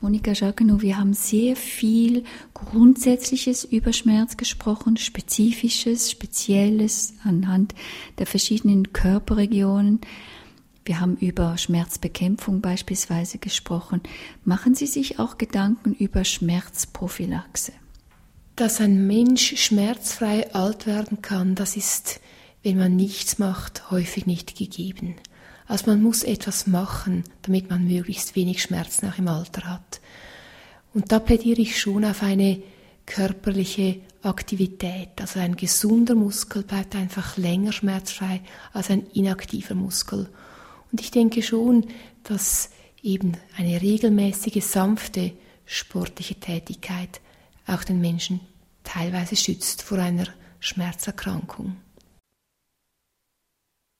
[0.00, 7.74] Monika Jacquenot, wir haben sehr viel Grundsätzliches über Schmerz gesprochen, Spezifisches, Spezielles anhand
[8.18, 10.00] der verschiedenen Körperregionen.
[10.84, 14.02] Wir haben über Schmerzbekämpfung beispielsweise gesprochen.
[14.44, 17.72] Machen Sie sich auch Gedanken über Schmerzprophylaxe?
[18.54, 22.20] Dass ein Mensch schmerzfrei alt werden kann, das ist,
[22.62, 25.16] wenn man nichts macht, häufig nicht gegeben.
[25.66, 30.00] Also man muss etwas machen, damit man möglichst wenig Schmerz nach im Alter hat.
[30.94, 32.62] Und da plädiere ich schon auf eine
[33.04, 35.10] körperliche Aktivität.
[35.20, 38.40] Also ein gesunder Muskel bleibt einfach länger schmerzfrei
[38.72, 40.28] als ein inaktiver Muskel.
[40.90, 41.86] Und ich denke schon,
[42.22, 42.70] dass
[43.02, 45.32] eben eine regelmäßige, sanfte
[45.64, 47.20] sportliche Tätigkeit
[47.66, 48.40] auch den Menschen
[48.84, 50.26] teilweise schützt vor einer
[50.60, 51.76] Schmerzerkrankung.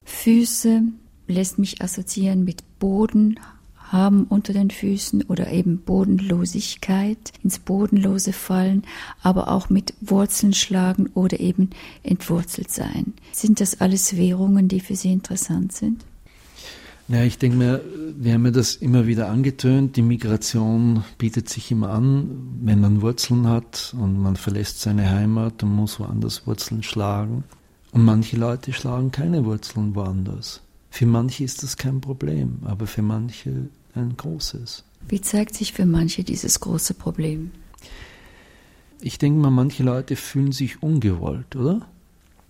[0.06, 0.82] Füße,
[1.26, 3.38] lässt mich assoziieren mit Boden
[3.92, 8.82] haben unter den Füßen oder eben Bodenlosigkeit, ins Bodenlose fallen,
[9.22, 11.70] aber auch mit Wurzeln schlagen oder eben
[12.02, 13.14] entwurzelt sein.
[13.32, 16.04] Sind das alles Währungen, die für Sie interessant sind?
[17.08, 17.84] Ja, ich denke mir,
[18.16, 23.00] wir haben ja das immer wieder angetönt, die Migration bietet sich immer an, wenn man
[23.00, 27.44] Wurzeln hat und man verlässt seine Heimat und muss woanders Wurzeln schlagen.
[27.92, 30.60] Und manche Leute schlagen keine Wurzeln woanders.
[30.90, 34.84] Für manche ist das kein Problem, aber für manche ein großes.
[35.08, 37.50] Wie zeigt sich für manche dieses große Problem?
[39.00, 41.86] Ich denke mal, manche Leute fühlen sich ungewollt, oder?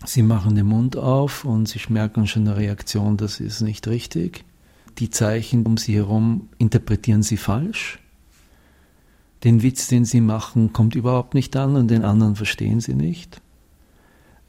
[0.05, 4.45] Sie machen den Mund auf und sie merken schon eine Reaktion, das ist nicht richtig.
[4.99, 7.99] Die Zeichen um sie herum interpretieren sie falsch.
[9.45, 13.41] Den Witz, den sie machen, kommt überhaupt nicht an und den anderen verstehen sie nicht.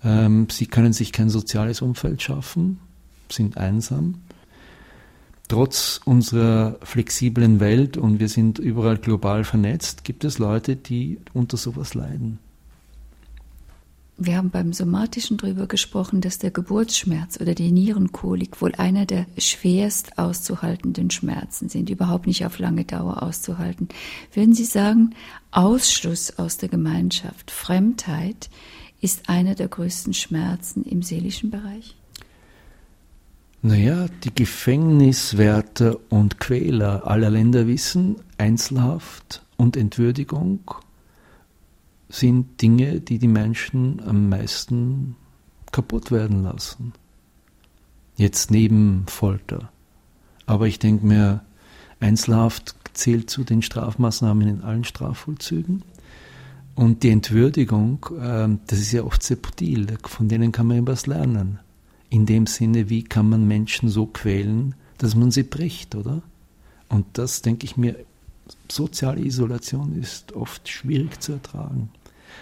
[0.04, 2.80] Ähm, sie können sich kein soziales Umfeld schaffen
[3.32, 4.16] sind einsam.
[5.48, 11.56] Trotz unserer flexiblen Welt und wir sind überall global vernetzt, gibt es Leute, die unter
[11.56, 12.40] sowas leiden.
[14.20, 19.28] Wir haben beim Somatischen darüber gesprochen, dass der Geburtsschmerz oder die Nierenkolik wohl einer der
[19.38, 23.90] schwerst auszuhaltenden Schmerzen sind, überhaupt nicht auf lange Dauer auszuhalten.
[24.34, 25.12] Würden Sie sagen,
[25.52, 28.50] Ausschluss aus der Gemeinschaft, Fremdheit
[29.02, 31.96] ist einer der größten Schmerzen im seelischen Bereich?
[33.62, 40.60] Naja, die Gefängniswärter und Quäler aller Länder wissen, Einzelhaft und Entwürdigung
[42.10, 45.16] sind Dinge, die die Menschen am meisten
[45.72, 46.94] kaputt werden lassen.
[48.16, 49.70] Jetzt neben Folter.
[50.46, 51.42] Aber ich denke mir,
[52.00, 55.84] Einzelhaft zählt zu den Strafmaßnahmen in allen Strafvollzügen.
[56.78, 61.60] Und die Entwürdigung, ähm, das ist ja oft subtil, von denen kann man etwas lernen
[62.10, 66.22] in dem Sinne, wie kann man Menschen so quälen, dass man sie bricht, oder?
[66.90, 67.96] Und das, denke ich mir,
[68.72, 71.90] soziale Isolation ist oft schwierig zu ertragen.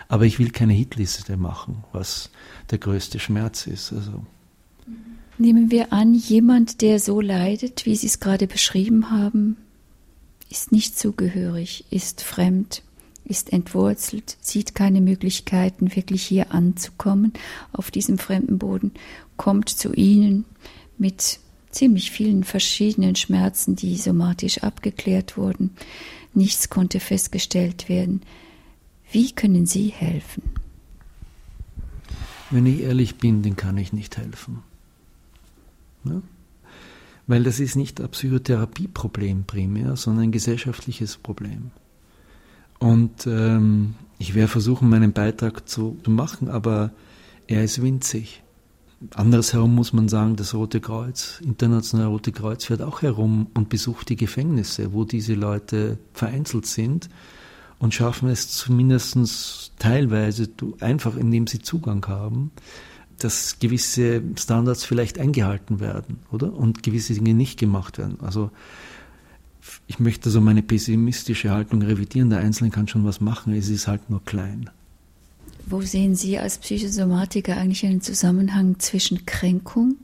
[0.08, 2.30] Aber ich will keine Hitliste machen, was
[2.70, 3.92] der größte Schmerz ist.
[3.92, 4.24] Also.
[5.38, 9.58] Nehmen wir an, jemand, der so leidet, wie Sie es gerade beschrieben haben,
[10.50, 12.84] ist nicht zugehörig, ist fremd,
[13.26, 17.34] ist entwurzelt, sieht keine Möglichkeiten, wirklich hier anzukommen
[17.74, 18.92] auf diesem fremden Boden,
[19.38, 20.46] kommt zu ihnen
[20.98, 21.40] mit
[21.72, 25.72] ziemlich vielen verschiedenen Schmerzen, die somatisch abgeklärt wurden.
[26.34, 28.22] Nichts konnte festgestellt werden.
[29.12, 30.44] Wie können Sie helfen?
[32.50, 34.60] Wenn ich ehrlich bin, dann kann ich nicht helfen.
[36.06, 36.22] Ja?
[37.28, 41.72] Weil das ist nicht ein Psychotherapieproblem primär, sondern ein gesellschaftliches Problem.
[42.80, 46.92] Und ähm, ich werde versuchen, meinen Beitrag zu, zu machen, aber
[47.48, 48.42] er ist winzig.
[49.14, 54.10] Andersherum muss man sagen, das Rote Kreuz, Internationale Rote Kreuz fährt auch herum und besucht
[54.10, 57.10] die Gefängnisse, wo diese Leute vereinzelt sind
[57.78, 60.50] und schaffen es zumindest teilweise
[60.80, 62.52] einfach, indem sie Zugang haben,
[63.20, 66.54] dass gewisse Standards vielleicht eingehalten werden, oder?
[66.54, 68.18] Und gewisse Dinge nicht gemacht werden.
[68.22, 68.52] Also
[69.88, 72.30] ich möchte so meine pessimistische Haltung revidieren.
[72.30, 74.70] Der Einzelne kann schon was machen, es ist halt nur klein.
[75.68, 79.96] Wo sehen Sie als Psychosomatiker eigentlich einen Zusammenhang zwischen Kränkung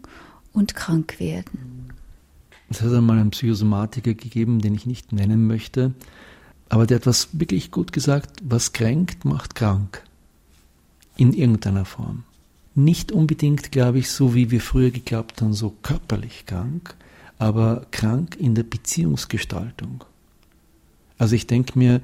[0.54, 1.92] und Krankwerden?
[2.70, 5.94] Es hat einmal einen Psychosomatiker gegeben, den ich nicht nennen möchte,
[6.72, 10.04] Aber der hat was wirklich gut gesagt, was kränkt, macht krank.
[11.18, 12.24] In irgendeiner Form.
[12.76, 16.96] Nicht unbedingt, glaube ich, so wie wir früher geglaubt haben, so körperlich krank,
[17.42, 20.04] aber krank in der Beziehungsgestaltung.
[21.18, 22.02] Also ich denke mir,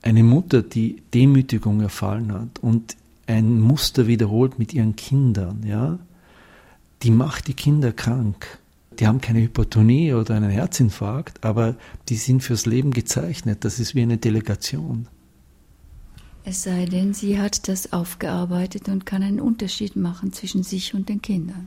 [0.00, 2.96] eine Mutter, die Demütigung erfahren hat und
[3.26, 5.98] ein Muster wiederholt mit ihren Kindern, ja,
[7.02, 8.60] die macht die Kinder krank.
[9.00, 11.74] Die haben keine Hypertonie oder einen Herzinfarkt, aber
[12.08, 13.64] die sind fürs Leben gezeichnet.
[13.64, 15.08] Das ist wie eine Delegation.
[16.44, 21.08] Es sei denn, sie hat das aufgearbeitet und kann einen Unterschied machen zwischen sich und
[21.08, 21.66] den Kindern.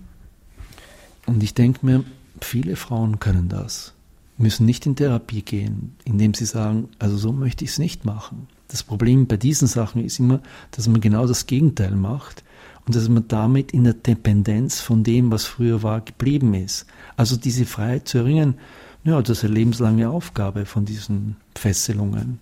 [1.25, 2.05] Und ich denke mir,
[2.45, 3.93] viele Frauen können das,
[4.37, 8.47] müssen nicht in Therapie gehen, indem sie sagen, also so möchte ich es nicht machen.
[8.67, 10.41] Das Problem bei diesen Sachen ist immer,
[10.71, 12.43] dass man genau das Gegenteil macht
[12.85, 16.85] und dass man damit in der Dependenz von dem, was früher war, geblieben ist.
[17.17, 18.55] Also diese Freiheit zu erringen,
[19.03, 22.39] ja, das ist eine lebenslange Aufgabe von diesen Fesselungen.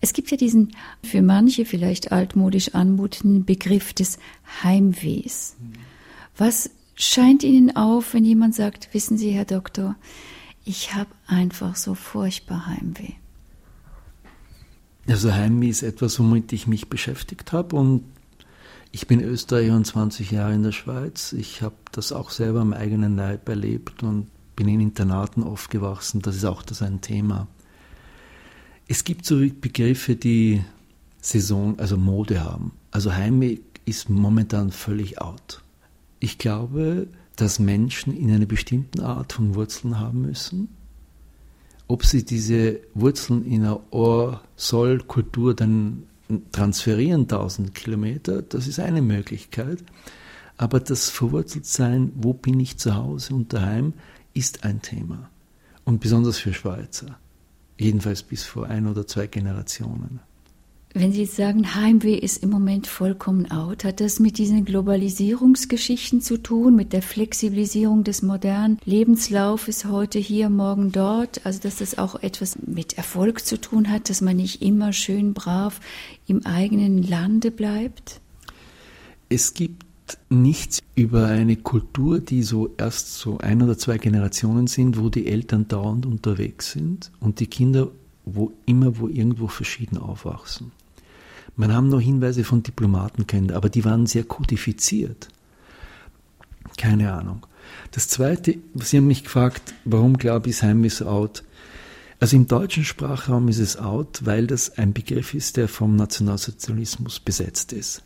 [0.00, 0.72] Es gibt ja diesen
[1.02, 4.18] für manche vielleicht altmodisch anmutenden Begriff des
[4.62, 5.56] Heimwehs.
[6.36, 9.96] Was scheint Ihnen auf, wenn jemand sagt, wissen Sie, Herr Doktor,
[10.64, 13.12] ich habe einfach so furchtbar Heimweh?
[15.08, 18.02] Also Heimweh ist etwas, womit ich mich beschäftigt habe und
[18.90, 21.32] ich bin Österreicher und 20 Jahre in der Schweiz.
[21.32, 26.22] Ich habe das auch selber am eigenen Leib erlebt und bin in Internaten aufgewachsen.
[26.22, 27.46] Das ist auch das ein Thema.
[28.88, 30.64] Es gibt so Begriffe, die
[31.20, 32.72] Saison, also Mode haben.
[32.90, 35.62] Also Heimweh ist momentan völlig out.
[36.20, 40.68] Ich glaube, dass Menschen in einer bestimmten Art von Wurzeln haben müssen
[41.88, 46.04] ob sie diese Wurzeln in einer Ohr-Soll-Kultur dann
[46.50, 49.84] transferieren, 1000 Kilometer, das ist eine Möglichkeit.
[50.56, 53.92] Aber das Verwurzeltsein, wo bin ich zu Hause und daheim,
[54.34, 55.30] ist ein Thema.
[55.84, 57.18] Und besonders für Schweizer.
[57.78, 60.20] Jedenfalls bis vor ein oder zwei Generationen.
[60.94, 66.22] Wenn Sie jetzt sagen, Heimweh ist im Moment vollkommen out, hat das mit diesen Globalisierungsgeschichten
[66.22, 71.44] zu tun, mit der Flexibilisierung des modernen Lebenslaufes heute hier, morgen dort?
[71.44, 75.34] Also, dass das auch etwas mit Erfolg zu tun hat, dass man nicht immer schön
[75.34, 75.80] brav
[76.26, 78.22] im eigenen Lande bleibt?
[79.28, 79.84] Es gibt
[80.30, 85.26] nichts über eine Kultur, die so erst so ein oder zwei Generationen sind, wo die
[85.26, 87.90] Eltern dauernd unterwegs sind und die Kinder
[88.26, 90.72] wo immer wo irgendwo verschieden aufwachsen.
[91.56, 95.28] Man haben noch Hinweise von Diplomaten kennt, aber die waren sehr kodifiziert.
[96.76, 97.46] Keine Ahnung.
[97.90, 101.42] Das Zweite, Sie haben mich gefragt, warum glaube ich, Heim ist out?
[102.20, 107.20] Also im deutschen Sprachraum ist es out, weil das ein Begriff ist, der vom Nationalsozialismus
[107.20, 108.02] besetzt ist.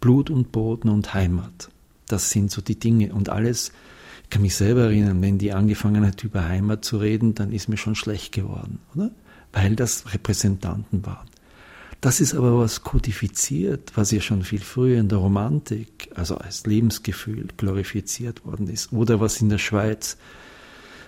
[0.00, 1.70] Blut und Boden und Heimat.
[2.06, 3.12] Das sind so die Dinge.
[3.12, 3.72] Und alles,
[4.24, 7.68] ich kann mich selber erinnern, wenn die angefangen hat, über Heimat zu reden, dann ist
[7.68, 9.10] mir schon schlecht geworden, oder?
[9.52, 11.28] Weil das Repräsentanten waren.
[12.04, 16.66] Das ist aber was kodifiziert, was ja schon viel früher in der Romantik, also als
[16.66, 18.92] Lebensgefühl glorifiziert worden ist.
[18.92, 20.18] Oder was in der Schweiz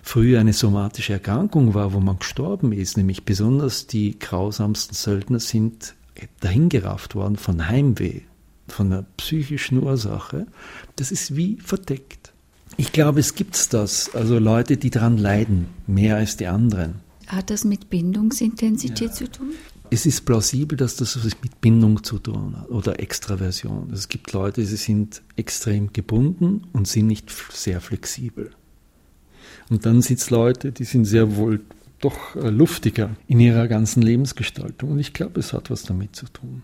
[0.02, 5.94] früher eine somatische Erkrankung war, wo man gestorben ist, nämlich besonders die grausamsten Söldner sind
[6.40, 8.22] dahingerafft worden von Heimweh,
[8.66, 10.46] von einer psychischen Ursache.
[10.96, 12.32] Das ist wie verdeckt.
[12.78, 17.02] Ich glaube, es gibt das, also Leute, die daran leiden, mehr als die anderen.
[17.26, 19.14] Hat das mit Bindungsintensität ja.
[19.14, 19.50] zu tun?
[19.90, 23.90] Es ist plausibel, dass das was mit Bindung zu tun hat oder Extraversion.
[23.92, 28.50] Es gibt Leute, die sind extrem gebunden und sind nicht sehr flexibel.
[29.70, 31.60] Und dann sind es Leute, die sind sehr wohl
[32.00, 34.90] doch äh, luftiger in ihrer ganzen Lebensgestaltung.
[34.90, 36.62] Und ich glaube, es hat was damit zu tun.